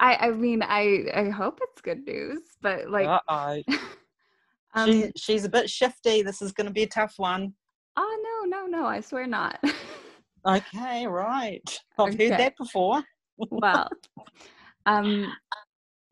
I, 0.00 0.28
I 0.28 0.30
mean, 0.30 0.62
I, 0.62 1.06
I 1.14 1.28
hope 1.28 1.60
it's 1.62 1.80
good 1.80 2.06
news, 2.06 2.40
but 2.62 2.90
like, 2.90 3.06
Uh-oh. 3.06 3.62
um, 4.74 4.90
she, 4.90 5.12
she's 5.16 5.44
a 5.44 5.48
bit 5.48 5.68
shifty. 5.68 6.22
This 6.22 6.40
is 6.40 6.52
going 6.52 6.66
to 6.66 6.72
be 6.72 6.84
a 6.84 6.88
tough 6.88 7.14
one. 7.16 7.54
oh 7.96 8.44
no, 8.46 8.58
no, 8.58 8.66
no, 8.66 8.86
I 8.86 9.00
swear 9.00 9.26
not. 9.26 9.58
Okay, 10.46 11.06
right. 11.06 11.62
I've 11.98 12.14
Okay. 12.14 12.28
heard 12.28 12.38
that 12.38 12.56
before. 12.56 13.02
well, 13.50 13.88
um, 14.86 15.32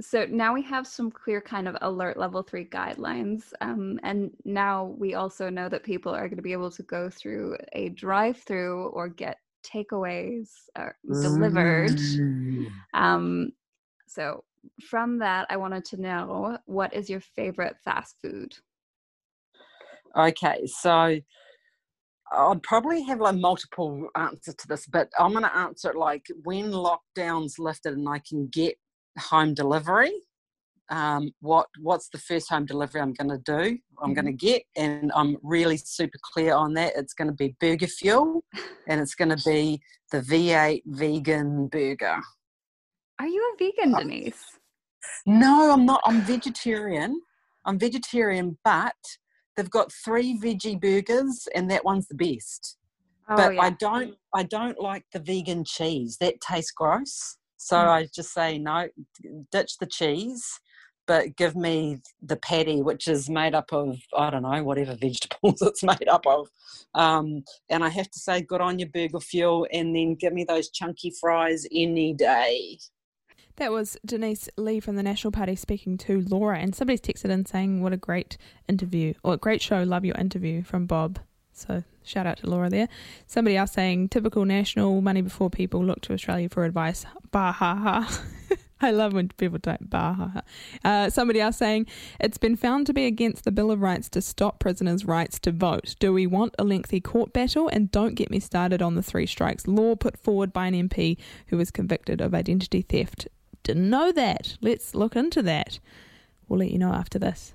so 0.01 0.27
now 0.29 0.53
we 0.53 0.63
have 0.63 0.87
some 0.87 1.11
clear 1.11 1.41
kind 1.41 1.67
of 1.69 1.77
alert 1.81 2.19
level 2.19 2.43
three 2.43 2.67
guidelines. 2.67 3.53
Um, 3.61 3.99
and 4.03 4.31
now 4.45 4.95
we 4.99 5.15
also 5.15 5.49
know 5.49 5.69
that 5.69 5.85
people 5.85 6.15
are 6.15 6.29
going 6.29 6.37
to 6.37 6.43
be 6.43 6.53
able 6.53 6.71
to 6.73 6.83
go 6.83 7.09
through 7.09 7.57
a 7.73 7.89
drive 7.91 8.37
through 8.39 8.89
or 8.89 9.09
get 9.09 9.39
takeaways 9.65 10.51
uh, 10.77 10.91
delivered. 11.23 11.99
Um, 12.93 13.53
so 14.17 14.43
from 14.89 15.19
that, 15.19 15.47
I 15.51 15.57
wanted 15.59 15.85
to 15.87 16.01
know 16.01 16.59
what 16.65 16.95
is 16.95 17.11
your 17.11 17.21
favorite 17.21 17.77
fast 17.85 18.17
food? 18.23 18.55
Okay, 20.17 20.67
so 20.67 21.19
I'd 22.33 22.63
probably 22.63 23.03
have 23.03 23.21
like 23.21 23.37
multiple 23.37 24.09
answers 24.17 24.55
to 24.55 24.69
this, 24.69 24.87
but 24.87 25.11
I'm 25.19 25.33
going 25.33 25.45
to 25.45 25.57
answer 25.57 25.91
it 25.91 25.97
like 25.97 26.25
when 26.45 26.73
lockdown's 26.73 27.59
lifted 27.59 27.93
and 27.93 28.09
I 28.09 28.21
can 28.27 28.49
get 28.49 28.77
home 29.19 29.53
delivery. 29.53 30.13
Um, 30.89 31.33
what 31.41 31.67
what's 31.81 32.09
the 32.11 32.19
first 32.19 32.49
home 32.49 32.65
delivery 32.65 33.01
I'm 33.01 33.13
going 33.13 33.29
to 33.29 33.39
do? 33.39 33.77
I'm 34.01 34.15
going 34.15 34.27
to 34.27 34.33
get, 34.33 34.63
and 34.77 35.11
I'm 35.17 35.37
really 35.43 35.77
super 35.77 36.19
clear 36.33 36.55
on 36.55 36.75
that. 36.75 36.93
It's 36.97 37.13
going 37.13 37.29
to 37.29 37.35
be 37.35 37.57
Burger 37.61 37.89
Fuel, 37.89 38.45
and 38.89 39.01
it's 39.01 39.17
going 39.17 39.37
to 39.37 39.43
be 39.45 39.81
the 40.13 40.21
V8 40.21 40.83
vegan 40.87 41.67
burger. 41.67 42.21
Are 43.19 43.27
you 43.27 43.55
a 43.55 43.57
vegan, 43.59 43.95
Uh, 43.95 44.01
Denise? 44.01 44.45
No, 45.27 45.73
I'm 45.73 45.87
not. 45.87 46.01
I'm 46.05 46.21
vegetarian. 46.23 47.21
I'm 47.65 47.79
vegetarian, 47.79 48.59
but 48.65 48.95
they've 49.57 49.71
got 49.71 49.93
three 49.93 50.39
veggie 50.39 50.81
burgers, 50.81 51.49
and 51.55 51.71
that 51.71 51.85
one's 51.85 52.07
the 52.09 52.15
best. 52.15 52.77
Oh, 53.29 53.37
but 53.37 53.55
yeah. 53.55 53.63
I 53.63 53.71
don't. 53.71 54.15
I 54.35 54.43
don't 54.45 54.79
like 54.81 55.05
the 55.13 55.19
vegan 55.21 55.65
cheese. 55.65 56.17
That 56.21 56.41
tastes 56.41 56.71
gross. 56.71 57.39
So 57.57 57.77
Mm. 57.77 57.89
I 57.89 58.09
just 58.15 58.33
say 58.33 58.59
no. 58.59 58.89
Ditch 59.51 59.79
the 59.79 59.87
cheese, 59.87 60.45
but 61.07 61.37
give 61.37 61.57
me 61.57 62.01
the 62.23 62.37
patty, 62.37 62.83
which 62.83 63.09
is 63.09 63.29
made 63.31 63.55
up 63.55 63.73
of 63.73 63.99
I 64.17 64.31
don't 64.31 64.43
know 64.43 64.63
whatever 64.63 64.95
vegetables 65.01 65.63
it's 65.63 65.83
made 65.83 66.09
up 66.09 66.27
of. 66.27 66.49
Um, 66.95 67.43
and 67.69 67.83
I 67.83 67.89
have 67.89 68.11
to 68.11 68.19
say, 68.19 68.43
good 68.43 68.61
on 68.61 68.79
your 68.79 68.89
burger 68.91 69.21
fuel, 69.21 69.67
and 69.73 69.95
then 69.97 70.15
give 70.15 70.33
me 70.33 70.45
those 70.45 70.71
chunky 70.71 71.13
fries 71.21 71.67
any 71.73 72.13
day. 72.15 72.79
That 73.57 73.73
was 73.73 73.97
Denise 74.05 74.51
Lee 74.59 74.81
from 74.81 74.97
the 74.97 75.03
National 75.03 75.31
Party 75.31 75.57
speaking 75.57 75.97
to 75.99 76.21
Laura, 76.29 76.59
and 76.59 76.75
somebody's 76.75 77.01
texted 77.01 77.31
in 77.31 77.47
saying, 77.47 77.81
What 77.81 77.95
a 77.95 77.97
great 77.97 78.37
interview, 78.69 79.15
or 79.23 79.33
a 79.33 79.39
great 79.39 79.63
show, 79.63 79.83
love 79.83 80.05
your 80.05 80.17
interview 80.17 80.63
from 80.63 80.85
Bob. 80.85 81.19
So 81.55 81.83
shout 82.05 82.27
out 82.27 82.37
to 82.39 82.51
Laura 82.51 82.69
there. 82.69 82.87
Somebody 83.27 83.57
else 83.57 83.73
saying, 83.73 84.11
Typical 84.11 84.45
national 84.45 85.01
money 85.01 85.23
before 85.23 85.49
people 85.49 85.83
look 85.83 86.03
to 86.03 86.13
Australia 86.13 86.51
for 86.51 86.67
advice. 86.67 87.07
Bah 87.31 87.51
ha 87.51 87.75
ha. 87.75 88.23
I 88.83 88.91
love 88.91 89.15
when 89.15 89.29
people 89.29 89.59
type 89.59 89.81
bah. 89.81 90.43
Uh, 90.85 91.09
somebody 91.09 91.41
else 91.41 91.57
saying, 91.57 91.87
It's 92.21 92.37
been 92.37 92.57
found 92.57 92.87
to 92.89 92.93
be 92.93 93.07
against 93.07 93.45
the 93.45 93.53
Bill 93.53 93.71
of 93.71 93.81
Rights 93.81 94.11
to 94.11 94.21
stop 94.21 94.59
prisoners' 94.59 95.07
rights 95.07 95.39
to 95.41 95.51
vote. 95.51 95.97
Do 95.99 96.13
we 96.13 96.27
want 96.27 96.55
a 96.59 96.65
lengthy 96.65 97.01
court 97.01 97.33
battle? 97.33 97.69
And 97.69 97.91
don't 97.91 98.17
get 98.17 98.31
me 98.31 98.39
started 98.39 98.83
on 98.83 98.97
the 98.97 99.03
three 99.03 99.25
strikes 99.25 99.67
law 99.67 99.95
put 99.95 100.19
forward 100.19 100.53
by 100.53 100.67
an 100.67 100.89
MP 100.91 101.17
who 101.47 101.57
was 101.57 101.71
convicted 101.71 102.21
of 102.21 102.35
identity 102.35 102.83
theft 102.83 103.29
didn't 103.67 103.91
know 103.91 104.13
that. 104.13 104.57
Let's 104.61 104.95
look 104.95 105.17
into 105.17 105.43
that. 105.43 105.81
We'll 106.49 106.61
let 106.61 106.71
you 106.71 106.79
know 106.79 106.93
after 106.93 107.19
this. 107.19 107.53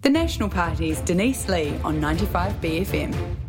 The 0.00 0.10
National 0.10 0.48
Party's 0.48 1.00
Denise 1.02 1.48
Lee 1.48 1.78
on 1.84 2.00
95BFM. 2.00 3.45